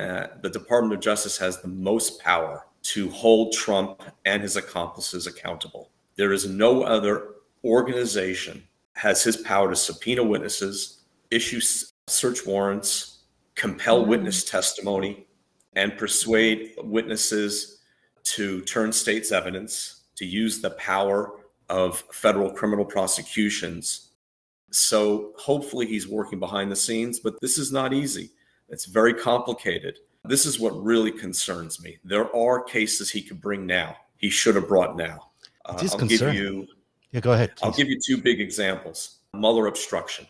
Uh, 0.00 0.26
the 0.42 0.50
Department 0.50 0.92
of 0.92 1.00
Justice 1.00 1.38
has 1.38 1.62
the 1.62 1.68
most 1.68 2.20
power 2.20 2.66
to 2.82 3.08
hold 3.10 3.52
Trump 3.52 4.02
and 4.24 4.42
his 4.42 4.56
accomplices 4.56 5.28
accountable. 5.28 5.90
There 6.16 6.32
is 6.32 6.48
no 6.48 6.82
other 6.82 7.34
organization 7.62 8.64
has 8.94 9.22
his 9.22 9.36
power 9.36 9.70
to 9.70 9.76
subpoena 9.76 10.24
witnesses, 10.24 11.04
issue 11.30 11.60
search 12.08 12.44
warrants, 12.44 13.20
compel 13.54 14.00
mm-hmm. 14.00 14.10
witness 14.10 14.42
testimony, 14.42 15.28
and 15.76 15.96
persuade 15.96 16.74
witnesses 16.78 17.82
to 18.24 18.62
turn 18.62 18.92
state's 18.92 19.30
evidence, 19.30 20.00
to 20.16 20.26
use 20.26 20.60
the 20.60 20.70
power 20.70 21.34
of 21.68 22.02
federal 22.10 22.50
criminal 22.50 22.84
prosecutions 22.84 24.07
so 24.70 25.32
hopefully 25.36 25.86
he's 25.86 26.08
working 26.08 26.38
behind 26.38 26.70
the 26.70 26.76
scenes, 26.76 27.18
but 27.20 27.40
this 27.40 27.58
is 27.58 27.72
not 27.72 27.92
easy. 27.92 28.30
It's 28.68 28.84
very 28.84 29.14
complicated. 29.14 29.98
This 30.24 30.44
is 30.44 30.60
what 30.60 30.70
really 30.82 31.10
concerns 31.10 31.82
me. 31.82 31.98
There 32.04 32.34
are 32.36 32.62
cases 32.62 33.10
he 33.10 33.22
could 33.22 33.40
bring 33.40 33.66
now. 33.66 33.96
He 34.18 34.28
should 34.28 34.56
have 34.56 34.68
brought 34.68 34.96
now. 34.96 35.30
Uh, 35.64 35.88
I'll 35.92 36.06
give 36.06 36.34
you. 36.34 36.66
Yeah, 37.12 37.20
go 37.20 37.32
ahead. 37.32 37.56
Please. 37.56 37.64
I'll 37.64 37.72
give 37.72 37.88
you 37.88 37.98
two 38.04 38.18
big 38.18 38.40
examples. 38.40 39.18
Mueller 39.32 39.68
obstruction. 39.68 40.26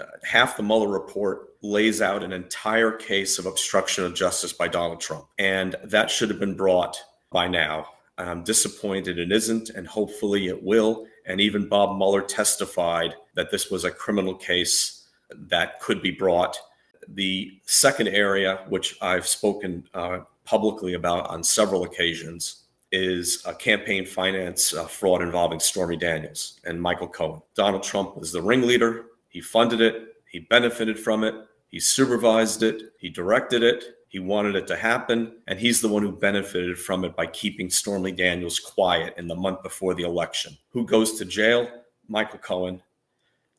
Uh, 0.00 0.04
half 0.22 0.56
the 0.56 0.62
Mueller 0.62 0.88
report 0.88 1.50
lays 1.62 2.00
out 2.00 2.22
an 2.22 2.32
entire 2.32 2.92
case 2.92 3.38
of 3.38 3.46
obstruction 3.46 4.04
of 4.04 4.14
justice 4.14 4.52
by 4.52 4.68
Donald 4.68 5.00
Trump, 5.00 5.26
and 5.38 5.76
that 5.84 6.10
should 6.10 6.30
have 6.30 6.40
been 6.40 6.56
brought 6.56 6.96
by 7.30 7.46
now. 7.46 7.86
I'm 8.16 8.44
disappointed 8.44 9.18
it 9.18 9.32
isn't, 9.32 9.70
and 9.70 9.86
hopefully 9.86 10.46
it 10.46 10.62
will. 10.62 11.06
And 11.26 11.40
even 11.40 11.68
Bob 11.68 11.96
Mueller 11.96 12.22
testified 12.22 13.14
that 13.34 13.50
this 13.50 13.70
was 13.70 13.84
a 13.84 13.90
criminal 13.90 14.34
case 14.34 15.06
that 15.30 15.80
could 15.80 16.02
be 16.02 16.10
brought. 16.10 16.56
The 17.08 17.60
second 17.66 18.08
area, 18.08 18.64
which 18.68 18.96
I've 19.00 19.26
spoken 19.26 19.88
uh, 19.94 20.20
publicly 20.44 20.94
about 20.94 21.28
on 21.28 21.42
several 21.42 21.84
occasions, 21.84 22.64
is 22.92 23.42
a 23.44 23.54
campaign 23.54 24.06
finance 24.06 24.72
uh, 24.72 24.86
fraud 24.86 25.20
involving 25.20 25.58
Stormy 25.58 25.96
Daniels 25.96 26.60
and 26.64 26.80
Michael 26.80 27.08
Cohen. 27.08 27.42
Donald 27.56 27.82
Trump 27.82 28.16
was 28.16 28.30
the 28.30 28.40
ringleader. 28.40 29.06
He 29.28 29.40
funded 29.40 29.80
it. 29.80 30.14
He 30.30 30.40
benefited 30.40 30.98
from 30.98 31.24
it. 31.24 31.34
He 31.68 31.80
supervised 31.80 32.62
it. 32.62 32.92
He 32.98 33.08
directed 33.08 33.62
it. 33.64 33.84
He 34.14 34.20
wanted 34.20 34.54
it 34.54 34.68
to 34.68 34.76
happen. 34.76 35.32
And 35.48 35.58
he's 35.58 35.80
the 35.80 35.88
one 35.88 36.04
who 36.04 36.12
benefited 36.12 36.78
from 36.78 37.04
it 37.04 37.16
by 37.16 37.26
keeping 37.26 37.68
Stormy 37.68 38.12
Daniels 38.12 38.60
quiet 38.60 39.12
in 39.16 39.26
the 39.26 39.34
month 39.34 39.64
before 39.64 39.92
the 39.92 40.04
election. 40.04 40.56
Who 40.70 40.86
goes 40.86 41.18
to 41.18 41.24
jail? 41.24 41.68
Michael 42.06 42.38
Cohen. 42.38 42.80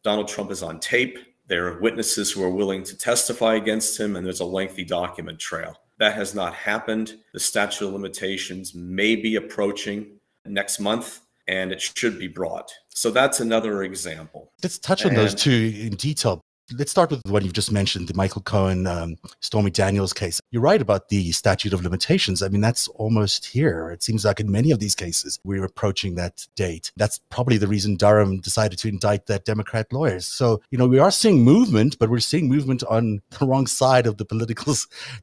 Donald 0.02 0.30
Trump 0.30 0.52
is 0.52 0.64
on 0.64 0.80
tape. 0.80 1.20
There 1.48 1.68
are 1.68 1.82
witnesses 1.82 2.32
who 2.32 2.42
are 2.42 2.50
willing 2.50 2.84
to 2.84 2.98
testify 2.98 3.56
against 3.56 4.00
him, 4.00 4.16
and 4.16 4.26
there's 4.26 4.40
a 4.40 4.46
lengthy 4.46 4.86
document 4.86 5.40
trail. 5.40 5.78
That 5.98 6.14
has 6.14 6.34
not 6.34 6.54
happened. 6.54 7.16
The 7.34 7.40
statute 7.42 7.88
of 7.88 7.92
limitations 7.92 8.74
may 8.74 9.18
be 9.18 9.36
approaching 9.36 10.08
next 10.46 10.80
month 10.80 11.20
and 11.50 11.72
it 11.72 11.82
should 11.82 12.18
be 12.18 12.28
brought. 12.28 12.72
So 12.90 13.12
that's 13.12 13.40
another 13.40 13.84
example. 13.84 14.52
Let's 14.64 14.80
touch 14.80 15.04
on 15.04 15.10
and, 15.10 15.18
those 15.18 15.36
two 15.36 15.74
in 15.76 15.96
detail. 15.96 16.42
Let's 16.74 16.90
start 16.90 17.12
with 17.12 17.22
what 17.28 17.44
you've 17.44 17.54
just 17.54 17.72
mentioned, 17.72 18.08
the 18.08 18.16
Michael 18.16 18.42
Cohen, 18.42 18.88
um, 18.88 19.18
Stormy 19.40 19.70
Daniels 19.70 20.14
case. 20.14 20.42
You're 20.50 20.64
right 20.64 20.82
about 20.82 21.10
the 21.10 21.32
statute 21.32 21.74
of 21.74 21.84
limitations. 21.84 22.42
I 22.42 22.48
mean, 22.48 22.62
that's 22.62 22.88
almost 22.88 23.46
here. 23.46 23.92
It 23.92 24.02
seems 24.02 24.26
like 24.26 24.40
in 24.40 24.52
many 24.52 24.72
of 24.72 24.80
these 24.80 24.96
cases, 24.96 25.40
we're 25.44 25.64
approaching 25.64 26.16
that 26.16 26.48
date. 26.56 26.92
That's 26.98 27.20
probably 27.30 27.58
the 27.58 27.68
reason 27.68 27.98
Durham 27.98 28.40
decided 28.40 28.80
to 28.80 28.88
indict 28.88 29.28
that 29.28 29.46
Democrat 29.46 29.94
lawyer. 29.94 30.20
So, 30.22 30.60
you 30.72 30.80
know, 30.80 30.88
we 30.88 30.98
are 30.98 31.12
seeing 31.12 31.44
movement, 31.44 32.00
but 32.00 32.10
we're 32.10 32.20
seeing 32.20 32.50
movement 32.50 32.84
on 32.90 33.22
the 33.40 33.46
wrong 33.46 33.68
side 33.68 34.08
of 34.08 34.18
the 34.18 34.26
political 34.26 34.74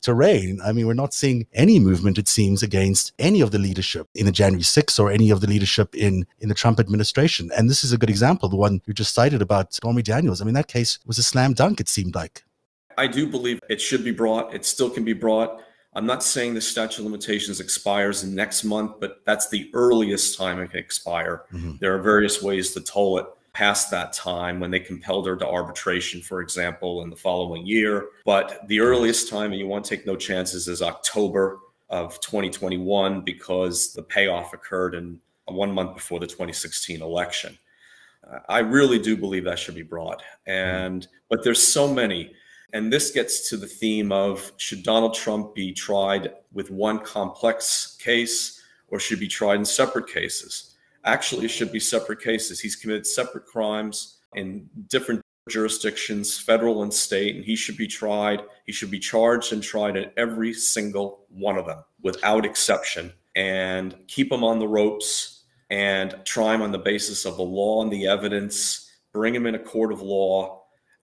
terrain. 0.01 0.61
I 0.65 0.71
mean, 0.71 0.87
we're 0.87 0.95
not 0.95 1.13
seeing 1.13 1.49
any 1.55 1.81
movement, 1.81 2.19
it 2.19 2.29
seems, 2.29 2.63
against 2.63 3.15
any 3.19 3.41
of 3.41 3.51
the 3.51 3.59
leadership 3.59 4.07
in 4.15 4.27
the 4.27 4.33
January 4.33 4.63
6th 4.63 5.01
or 5.01 5.11
any 5.11 5.31
of 5.31 5.41
the 5.41 5.49
leadership 5.49 5.93
in, 5.97 6.25
in 6.39 6.49
the 6.49 6.55
Trump 6.55 6.79
administration. 6.79 7.51
And 7.59 7.69
this 7.69 7.83
is 7.83 7.93
a 7.93 7.99
good 7.99 8.11
example, 8.11 8.49
the 8.49 8.55
one 8.55 8.81
you 8.87 8.95
just 8.95 9.13
cited 9.13 9.43
about 9.43 9.75
Stormy 9.75 10.03
Daniels. 10.03 10.41
I 10.41 10.45
mean, 10.45 10.55
that 10.55 10.69
case 10.69 11.01
was 11.05 11.19
a 11.19 11.32
slam 11.33 11.55
dunk, 11.55 11.81
it 11.81 11.89
seemed 11.89 12.15
like. 12.15 12.45
I 12.99 13.07
do 13.07 13.27
believe 13.27 13.59
it 13.71 13.81
should 13.81 14.05
be 14.05 14.11
brought. 14.11 14.55
It 14.55 14.67
still 14.67 14.91
can 14.91 15.05
be 15.05 15.15
brought. 15.15 15.63
I'm 15.95 16.07
not 16.07 16.23
saying 16.23 16.55
the 16.55 16.61
statute 16.61 16.99
of 16.99 17.07
limitations 17.07 17.59
expires 17.59 18.23
next 18.23 18.65
month, 18.65 19.01
but 19.01 19.23
that's 19.25 19.49
the 19.49 19.71
earliest 19.73 20.39
time 20.39 20.61
it 20.61 20.71
can 20.71 20.79
expire. 20.79 21.45
Mm-hmm. 21.53 21.77
There 21.81 21.95
are 21.95 22.03
various 22.03 22.43
ways 22.43 22.73
to 22.75 22.81
toll 22.81 23.19
it 23.19 23.27
past 23.55 23.91
that 23.91 24.13
time 24.13 24.61
when 24.61 24.71
they 24.71 24.81
compelled 24.81 25.27
her 25.27 25.37
to 25.37 25.47
arbitration, 25.47 26.23
for 26.23 26.41
example, 26.41 27.03
in 27.03 27.11
the 27.11 27.17
following 27.17 27.67
year. 27.67 28.09
But 28.25 28.67
the 28.69 28.81
earliest 28.81 29.29
time, 29.29 29.53
and 29.53 29.61
you 29.61 29.67
want 29.67 29.85
to 29.85 29.97
take 29.97 30.07
no 30.07 30.17
chances, 30.17 30.69
is 30.69 30.81
October 30.83 31.59
of 31.91 32.19
2021 32.21 33.23
because 33.23 33.93
the 33.93 34.03
payoff 34.03 34.55
occurred 34.55 34.95
in 34.95 35.21
one 35.47 35.73
month 35.73 35.95
before 35.95 36.21
the 36.21 36.27
2016 36.27 37.03
election. 37.03 37.59
I 38.49 38.61
really 38.61 38.99
do 38.99 39.17
believe 39.17 39.45
that 39.45 39.59
should 39.59 39.75
be 39.75 39.83
brought. 39.83 40.21
Mm-hmm. 40.49 40.51
And 40.51 41.09
but 41.29 41.45
there's 41.45 41.63
so 41.63 41.93
many. 41.93 42.33
And 42.75 42.91
this 42.91 43.11
gets 43.11 43.51
to 43.51 43.57
the 43.57 43.67
theme 43.67 44.13
of 44.13 44.53
should 44.57 44.83
Donald 44.83 45.15
Trump 45.15 45.55
be 45.55 45.73
tried 45.73 46.33
with 46.53 46.71
one 46.71 47.01
complex 47.01 47.97
case 48.01 48.63
or 48.89 48.99
should 48.99 49.21
be 49.21 49.29
tried 49.29 49.57
in 49.57 49.65
separate 49.65 50.07
cases? 50.07 50.75
Actually, 51.05 51.45
it 51.45 51.51
should 51.51 51.73
be 51.73 51.81
separate 51.81 52.21
cases. 52.21 52.61
He's 52.61 52.77
committed 52.77 53.07
separate 53.07 53.45
crimes 53.45 54.19
in 54.35 54.69
different 54.89 55.21
jurisdictions, 55.49 56.39
federal 56.39 56.83
and 56.83 56.93
state, 56.93 57.37
and 57.37 57.45
he 57.45 57.57
should 57.57 57.77
be 57.77 57.87
tried. 57.87 58.43
He 58.65 58.73
should 58.73 58.91
be 58.91 58.99
charged 58.99 59.53
and 59.53 59.63
tried 59.63 59.97
in 59.97 60.11
every 60.17 60.55
single 60.55 61.27
one 61.29 61.59
of 61.59 61.67
them 61.67 61.83
without 62.03 62.47
exception 62.47 63.13
and 63.35 63.97
keep 64.07 64.31
him 64.31 64.45
on 64.45 64.59
the 64.59 64.69
ropes 64.69 65.32
and 65.73 66.15
try 66.27 66.55
him 66.55 66.61
on 66.61 66.71
the 66.71 66.79
basis 66.79 67.25
of 67.25 67.39
the 67.39 67.43
law 67.43 67.83
and 67.83 67.91
the 67.91 68.07
evidence, 68.07 68.91
bring 69.11 69.35
him 69.35 69.47
in 69.47 69.55
a 69.55 69.59
court 69.59 69.91
of 69.91 70.03
law, 70.03 70.65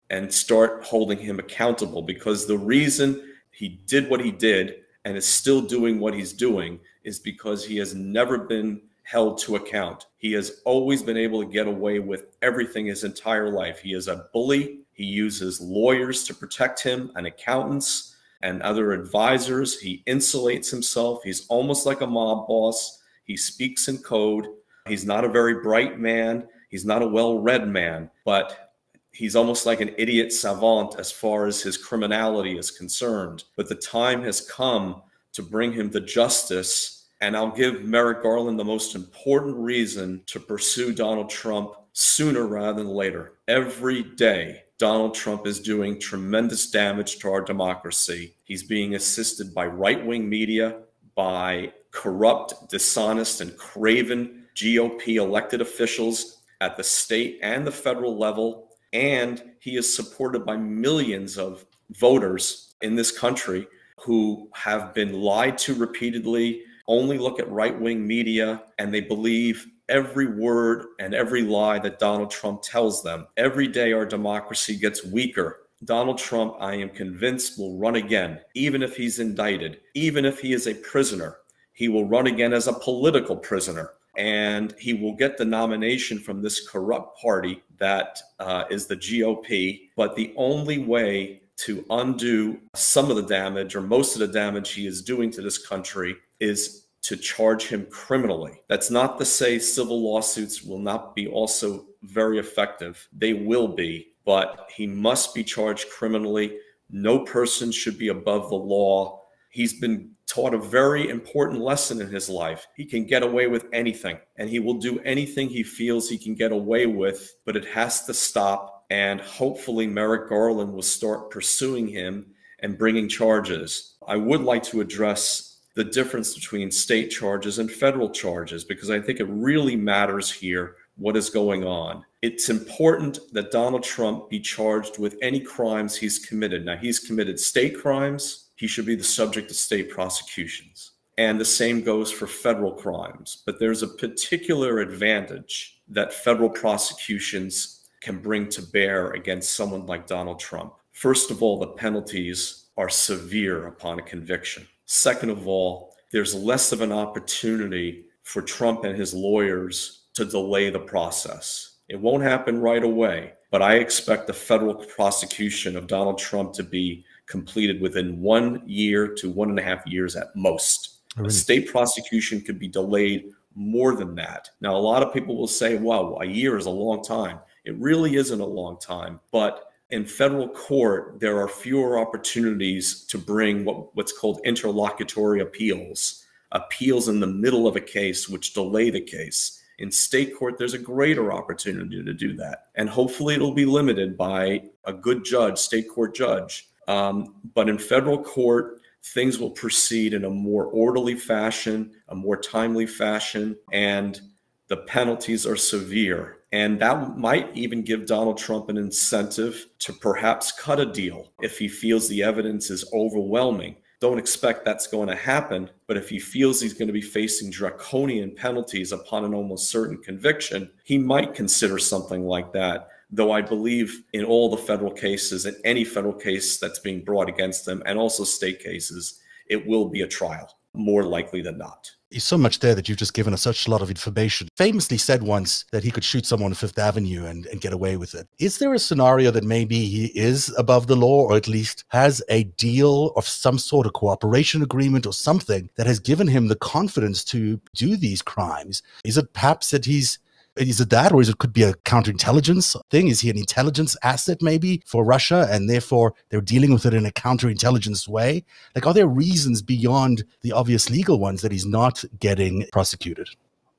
and 0.08 0.32
start 0.32 0.84
holding 0.84 1.18
him 1.18 1.40
accountable. 1.40 2.00
Because 2.00 2.46
the 2.46 2.56
reason 2.56 3.34
he 3.50 3.80
did 3.86 4.08
what 4.08 4.20
he 4.20 4.30
did 4.30 4.76
and 5.04 5.16
is 5.16 5.26
still 5.26 5.62
doing 5.62 5.98
what 5.98 6.14
he's 6.14 6.32
doing 6.32 6.78
is 7.02 7.18
because 7.18 7.64
he 7.64 7.76
has 7.78 7.96
never 7.96 8.38
been 8.38 8.80
held 9.02 9.36
to 9.38 9.56
account. 9.56 10.06
He 10.18 10.30
has 10.34 10.60
always 10.64 11.02
been 11.02 11.16
able 11.16 11.42
to 11.42 11.50
get 11.50 11.66
away 11.66 11.98
with 11.98 12.26
everything 12.40 12.86
his 12.86 13.02
entire 13.02 13.50
life. 13.50 13.80
He 13.80 13.94
is 13.94 14.06
a 14.06 14.26
bully. 14.32 14.82
He 14.92 15.04
uses 15.04 15.60
lawyers 15.60 16.22
to 16.24 16.34
protect 16.34 16.80
him 16.80 17.10
and 17.16 17.26
accountants 17.26 18.14
and 18.42 18.62
other 18.62 18.92
advisors. 18.92 19.80
He 19.80 20.04
insulates 20.06 20.70
himself. 20.70 21.24
He's 21.24 21.48
almost 21.48 21.84
like 21.84 22.00
a 22.00 22.06
mob 22.06 22.46
boss 22.46 23.01
he 23.24 23.36
speaks 23.36 23.88
in 23.88 23.98
code. 23.98 24.46
He's 24.86 25.04
not 25.04 25.24
a 25.24 25.28
very 25.28 25.62
bright 25.62 25.98
man. 25.98 26.48
He's 26.70 26.84
not 26.84 27.02
a 27.02 27.06
well 27.06 27.38
read 27.38 27.68
man, 27.68 28.10
but 28.24 28.72
he's 29.12 29.36
almost 29.36 29.66
like 29.66 29.80
an 29.80 29.94
idiot 29.98 30.32
savant 30.32 30.96
as 30.98 31.12
far 31.12 31.46
as 31.46 31.60
his 31.60 31.76
criminality 31.76 32.58
is 32.58 32.70
concerned. 32.70 33.44
But 33.56 33.68
the 33.68 33.74
time 33.74 34.22
has 34.22 34.48
come 34.48 35.02
to 35.32 35.42
bring 35.42 35.72
him 35.72 35.90
to 35.90 36.00
justice. 36.00 37.06
And 37.20 37.36
I'll 37.36 37.52
give 37.52 37.84
Merrick 37.84 38.22
Garland 38.22 38.58
the 38.58 38.64
most 38.64 38.94
important 38.96 39.56
reason 39.56 40.22
to 40.26 40.40
pursue 40.40 40.92
Donald 40.92 41.30
Trump 41.30 41.74
sooner 41.92 42.46
rather 42.46 42.82
than 42.82 42.92
later. 42.92 43.34
Every 43.48 44.02
day, 44.02 44.62
Donald 44.78 45.14
Trump 45.14 45.46
is 45.46 45.60
doing 45.60 46.00
tremendous 46.00 46.70
damage 46.70 47.18
to 47.18 47.30
our 47.30 47.42
democracy. 47.42 48.34
He's 48.42 48.64
being 48.64 48.96
assisted 48.96 49.54
by 49.54 49.66
right 49.66 50.04
wing 50.04 50.28
media, 50.28 50.80
by 51.14 51.72
corrupt, 51.90 52.70
dishonest, 52.70 53.40
and 53.40 53.56
craven 53.56 54.44
GOP 54.54 55.16
elected 55.16 55.60
officials 55.60 56.42
at 56.60 56.76
the 56.76 56.84
state 56.84 57.38
and 57.42 57.66
the 57.66 57.72
federal 57.72 58.16
level. 58.16 58.68
And 58.92 59.42
he 59.58 59.76
is 59.76 59.94
supported 59.94 60.44
by 60.44 60.56
millions 60.56 61.38
of 61.38 61.64
voters 61.90 62.74
in 62.82 62.94
this 62.94 63.16
country 63.16 63.66
who 63.98 64.48
have 64.54 64.92
been 64.94 65.12
lied 65.12 65.56
to 65.58 65.74
repeatedly, 65.74 66.62
only 66.88 67.18
look 67.18 67.38
at 67.38 67.50
right 67.50 67.78
wing 67.78 68.06
media, 68.06 68.64
and 68.78 68.92
they 68.92 69.00
believe 69.00 69.66
every 69.88 70.26
word 70.26 70.86
and 70.98 71.14
every 71.14 71.42
lie 71.42 71.78
that 71.78 71.98
Donald 71.98 72.30
Trump 72.30 72.62
tells 72.62 73.02
them. 73.02 73.26
Every 73.36 73.68
day, 73.68 73.92
our 73.92 74.06
democracy 74.06 74.76
gets 74.76 75.04
weaker. 75.04 75.61
Donald 75.84 76.18
Trump, 76.18 76.54
I 76.60 76.74
am 76.74 76.90
convinced, 76.90 77.58
will 77.58 77.76
run 77.78 77.96
again, 77.96 78.40
even 78.54 78.82
if 78.82 78.96
he's 78.96 79.18
indicted, 79.18 79.80
even 79.94 80.24
if 80.24 80.40
he 80.40 80.52
is 80.52 80.66
a 80.66 80.74
prisoner. 80.74 81.38
He 81.72 81.88
will 81.88 82.06
run 82.06 82.26
again 82.26 82.52
as 82.52 82.68
a 82.68 82.72
political 82.72 83.36
prisoner 83.36 83.90
and 84.16 84.74
he 84.78 84.92
will 84.94 85.14
get 85.14 85.38
the 85.38 85.44
nomination 85.44 86.18
from 86.18 86.42
this 86.42 86.68
corrupt 86.68 87.18
party 87.20 87.62
that 87.78 88.18
uh, 88.40 88.64
is 88.70 88.86
the 88.86 88.96
GOP. 88.96 89.88
But 89.96 90.14
the 90.14 90.34
only 90.36 90.78
way 90.78 91.42
to 91.58 91.84
undo 91.90 92.60
some 92.74 93.10
of 93.10 93.16
the 93.16 93.22
damage 93.22 93.74
or 93.74 93.80
most 93.80 94.14
of 94.14 94.20
the 94.20 94.28
damage 94.28 94.72
he 94.72 94.86
is 94.86 95.02
doing 95.02 95.30
to 95.30 95.42
this 95.42 95.58
country 95.58 96.16
is 96.40 96.86
to 97.02 97.16
charge 97.16 97.66
him 97.66 97.86
criminally. 97.90 98.60
That's 98.68 98.90
not 98.90 99.18
to 99.18 99.24
say 99.24 99.58
civil 99.58 100.02
lawsuits 100.02 100.62
will 100.62 100.78
not 100.78 101.14
be 101.14 101.26
also 101.26 101.86
very 102.02 102.38
effective. 102.38 103.08
They 103.12 103.32
will 103.32 103.68
be, 103.68 104.11
but 104.24 104.68
he 104.74 104.86
must 104.86 105.34
be 105.34 105.44
charged 105.44 105.90
criminally. 105.90 106.58
No 106.90 107.20
person 107.20 107.72
should 107.72 107.98
be 107.98 108.08
above 108.08 108.48
the 108.48 108.56
law. 108.56 109.22
He's 109.50 109.78
been 109.78 110.10
taught 110.26 110.54
a 110.54 110.58
very 110.58 111.10
important 111.10 111.60
lesson 111.60 112.00
in 112.00 112.08
his 112.08 112.28
life. 112.28 112.66
He 112.74 112.84
can 112.84 113.04
get 113.04 113.22
away 113.22 113.48
with 113.48 113.66
anything 113.72 114.18
and 114.36 114.48
he 114.48 114.58
will 114.58 114.78
do 114.78 114.98
anything 115.00 115.48
he 115.48 115.62
feels 115.62 116.08
he 116.08 116.18
can 116.18 116.34
get 116.34 116.52
away 116.52 116.86
with, 116.86 117.34
but 117.44 117.56
it 117.56 117.66
has 117.66 118.04
to 118.06 118.14
stop. 118.14 118.86
And 118.90 119.20
hopefully, 119.20 119.86
Merrick 119.86 120.28
Garland 120.28 120.72
will 120.72 120.82
start 120.82 121.30
pursuing 121.30 121.88
him 121.88 122.26
and 122.60 122.78
bringing 122.78 123.08
charges. 123.08 123.94
I 124.06 124.16
would 124.16 124.42
like 124.42 124.62
to 124.64 124.80
address 124.80 125.60
the 125.74 125.84
difference 125.84 126.34
between 126.34 126.70
state 126.70 127.10
charges 127.10 127.58
and 127.58 127.70
federal 127.70 128.10
charges 128.10 128.64
because 128.64 128.90
I 128.90 129.00
think 129.00 129.20
it 129.20 129.28
really 129.28 129.76
matters 129.76 130.30
here 130.30 130.76
what 130.96 131.16
is 131.16 131.30
going 131.30 131.64
on. 131.64 132.04
It's 132.22 132.48
important 132.48 133.18
that 133.32 133.50
Donald 133.50 133.82
Trump 133.82 134.30
be 134.30 134.38
charged 134.38 134.96
with 134.96 135.18
any 135.22 135.40
crimes 135.40 135.96
he's 135.96 136.20
committed. 136.20 136.64
Now, 136.64 136.76
he's 136.76 137.00
committed 137.00 137.40
state 137.40 137.76
crimes, 137.76 138.50
he 138.54 138.68
should 138.68 138.86
be 138.86 138.94
the 138.94 139.02
subject 139.02 139.50
of 139.50 139.56
state 139.56 139.90
prosecutions. 139.90 140.92
And 141.18 141.40
the 141.40 141.44
same 141.44 141.82
goes 141.82 142.12
for 142.12 142.28
federal 142.28 142.72
crimes. 142.72 143.42
But 143.44 143.58
there's 143.58 143.82
a 143.82 143.88
particular 143.88 144.78
advantage 144.78 145.80
that 145.88 146.14
federal 146.14 146.48
prosecutions 146.48 147.88
can 148.00 148.18
bring 148.18 148.48
to 148.50 148.62
bear 148.62 149.10
against 149.10 149.56
someone 149.56 149.86
like 149.86 150.06
Donald 150.06 150.38
Trump. 150.38 150.74
First 150.92 151.32
of 151.32 151.42
all, 151.42 151.58
the 151.58 151.66
penalties 151.66 152.66
are 152.76 152.88
severe 152.88 153.66
upon 153.66 153.98
a 153.98 154.02
conviction. 154.02 154.66
Second 154.86 155.30
of 155.30 155.48
all, 155.48 155.94
there's 156.12 156.34
less 156.34 156.70
of 156.70 156.82
an 156.82 156.92
opportunity 156.92 158.04
for 158.22 158.42
Trump 158.42 158.84
and 158.84 158.96
his 158.96 159.12
lawyers 159.12 160.04
to 160.14 160.24
delay 160.24 160.70
the 160.70 160.78
process. 160.78 161.71
It 161.92 162.00
won't 162.00 162.22
happen 162.22 162.58
right 162.58 162.82
away, 162.82 163.34
but 163.50 163.60
I 163.60 163.74
expect 163.74 164.26
the 164.26 164.32
federal 164.32 164.74
prosecution 164.74 165.76
of 165.76 165.86
Donald 165.86 166.16
Trump 166.16 166.54
to 166.54 166.62
be 166.62 167.04
completed 167.26 167.82
within 167.82 168.18
one 168.18 168.62
year 168.66 169.08
to 169.16 169.28
one 169.28 169.50
and 169.50 169.58
a 169.58 169.62
half 169.62 169.86
years 169.86 170.16
at 170.16 170.34
most. 170.34 171.00
Really? 171.16 171.28
A 171.28 171.30
state 171.30 171.68
prosecution 171.68 172.40
could 172.40 172.58
be 172.58 172.66
delayed 172.66 173.26
more 173.54 173.94
than 173.94 174.14
that. 174.14 174.48
Now, 174.62 174.74
a 174.74 174.78
lot 174.78 175.02
of 175.02 175.12
people 175.12 175.36
will 175.36 175.46
say, 175.46 175.76
wow, 175.76 176.16
a 176.22 176.24
year 176.24 176.56
is 176.56 176.64
a 176.64 176.70
long 176.70 177.04
time. 177.04 177.40
It 177.66 177.76
really 177.76 178.16
isn't 178.16 178.40
a 178.40 178.46
long 178.46 178.78
time, 178.80 179.20
but 179.30 179.70
in 179.90 180.06
federal 180.06 180.48
court, 180.48 181.20
there 181.20 181.38
are 181.42 181.48
fewer 181.48 181.98
opportunities 181.98 183.04
to 183.04 183.18
bring 183.18 183.66
what, 183.66 183.94
what's 183.94 184.18
called 184.18 184.40
interlocutory 184.46 185.40
appeals, 185.42 186.24
appeals 186.52 187.08
in 187.08 187.20
the 187.20 187.26
middle 187.26 187.66
of 187.66 187.76
a 187.76 187.82
case 187.82 188.30
which 188.30 188.54
delay 188.54 188.88
the 188.88 189.02
case. 189.02 189.61
In 189.82 189.90
state 189.90 190.36
court, 190.36 190.58
there's 190.58 190.74
a 190.74 190.78
greater 190.78 191.32
opportunity 191.32 192.04
to 192.04 192.14
do 192.14 192.34
that. 192.34 192.66
And 192.76 192.88
hopefully 192.88 193.34
it'll 193.34 193.52
be 193.52 193.64
limited 193.64 194.16
by 194.16 194.62
a 194.84 194.92
good 194.92 195.24
judge, 195.24 195.58
state 195.58 195.88
court 195.88 196.14
judge. 196.14 196.68
Um, 196.86 197.34
but 197.52 197.68
in 197.68 197.78
federal 197.78 198.22
court, 198.22 198.80
things 199.02 199.40
will 199.40 199.50
proceed 199.50 200.14
in 200.14 200.24
a 200.24 200.30
more 200.30 200.66
orderly 200.66 201.16
fashion, 201.16 201.90
a 202.10 202.14
more 202.14 202.36
timely 202.36 202.86
fashion, 202.86 203.56
and 203.72 204.20
the 204.68 204.76
penalties 204.76 205.44
are 205.44 205.56
severe. 205.56 206.36
And 206.52 206.78
that 206.80 207.18
might 207.18 207.50
even 207.56 207.82
give 207.82 208.06
Donald 208.06 208.38
Trump 208.38 208.68
an 208.68 208.76
incentive 208.76 209.66
to 209.80 209.92
perhaps 209.92 210.52
cut 210.52 210.78
a 210.78 210.86
deal 210.86 211.32
if 211.40 211.58
he 211.58 211.66
feels 211.66 212.08
the 212.08 212.22
evidence 212.22 212.70
is 212.70 212.88
overwhelming. 212.92 213.74
Don't 214.02 214.18
expect 214.18 214.64
that's 214.64 214.88
going 214.88 215.06
to 215.06 215.14
happen, 215.14 215.70
but 215.86 215.96
if 215.96 216.08
he 216.08 216.18
feels 216.18 216.60
he's 216.60 216.74
going 216.74 216.88
to 216.88 216.92
be 216.92 217.00
facing 217.00 217.52
draconian 217.52 218.34
penalties 218.34 218.90
upon 218.90 219.24
an 219.24 219.32
almost 219.32 219.70
certain 219.70 219.96
conviction, 219.96 220.68
he 220.82 220.98
might 220.98 221.34
consider 221.34 221.78
something 221.78 222.26
like 222.26 222.52
that 222.52 222.88
though 223.14 223.30
I 223.30 223.42
believe 223.42 224.02
in 224.14 224.24
all 224.24 224.50
the 224.50 224.56
federal 224.56 224.90
cases 224.90 225.44
in 225.46 225.54
any 225.64 225.84
federal 225.84 226.14
case 226.14 226.58
that's 226.58 226.78
being 226.78 227.04
brought 227.04 227.28
against 227.28 227.66
them 227.66 227.82
and 227.84 227.98
also 227.98 228.24
state 228.24 228.58
cases, 228.58 229.20
it 229.48 229.66
will 229.66 229.88
be 229.88 230.00
a 230.00 230.08
trial 230.08 230.48
more 230.74 231.04
likely 231.04 231.42
than 231.42 231.58
not. 231.58 231.90
There's 232.12 232.24
so 232.24 232.36
much 232.36 232.58
there 232.58 232.74
that 232.74 232.88
you've 232.88 232.98
just 232.98 233.14
given 233.14 233.32
us 233.32 233.40
such 233.40 233.66
a 233.66 233.70
lot 233.70 233.80
of 233.80 233.88
information. 233.88 234.48
Famously 234.56 234.98
said 234.98 235.22
once 235.22 235.64
that 235.72 235.82
he 235.82 235.90
could 235.90 236.04
shoot 236.04 236.26
someone 236.26 236.52
on 236.52 236.54
Fifth 236.54 236.78
Avenue 236.78 237.24
and, 237.24 237.46
and 237.46 237.60
get 237.60 237.72
away 237.72 237.96
with 237.96 238.14
it. 238.14 238.28
Is 238.38 238.58
there 238.58 238.74
a 238.74 238.78
scenario 238.78 239.30
that 239.30 239.44
maybe 239.44 239.86
he 239.86 240.06
is 240.14 240.54
above 240.58 240.88
the 240.88 240.96
law 240.96 241.22
or 241.22 241.36
at 241.36 241.48
least 241.48 241.84
has 241.88 242.22
a 242.28 242.44
deal 242.44 243.12
of 243.16 243.26
some 243.26 243.58
sort 243.58 243.86
of 243.86 243.94
cooperation 243.94 244.62
agreement 244.62 245.06
or 245.06 245.14
something 245.14 245.70
that 245.76 245.86
has 245.86 245.98
given 246.00 246.28
him 246.28 246.48
the 246.48 246.56
confidence 246.56 247.24
to 247.24 247.58
do 247.74 247.96
these 247.96 248.20
crimes? 248.20 248.82
Is 249.04 249.16
it 249.16 249.32
perhaps 249.32 249.70
that 249.70 249.86
he's 249.86 250.18
is 250.56 250.80
it 250.80 250.90
that, 250.90 251.12
or 251.12 251.20
is 251.20 251.28
it 251.28 251.38
could 251.38 251.52
be 251.52 251.62
a 251.62 251.74
counterintelligence 251.74 252.76
thing? 252.90 253.08
Is 253.08 253.20
he 253.20 253.30
an 253.30 253.38
intelligence 253.38 253.96
asset 254.02 254.42
maybe 254.42 254.82
for 254.86 255.04
Russia, 255.04 255.48
and 255.50 255.68
therefore 255.68 256.14
they're 256.28 256.40
dealing 256.40 256.72
with 256.72 256.84
it 256.84 256.94
in 256.94 257.06
a 257.06 257.10
counterintelligence 257.10 258.06
way? 258.08 258.44
Like, 258.74 258.86
are 258.86 258.94
there 258.94 259.06
reasons 259.06 259.62
beyond 259.62 260.24
the 260.42 260.52
obvious 260.52 260.90
legal 260.90 261.18
ones 261.18 261.42
that 261.42 261.52
he's 261.52 261.66
not 261.66 262.04
getting 262.20 262.66
prosecuted? 262.72 263.28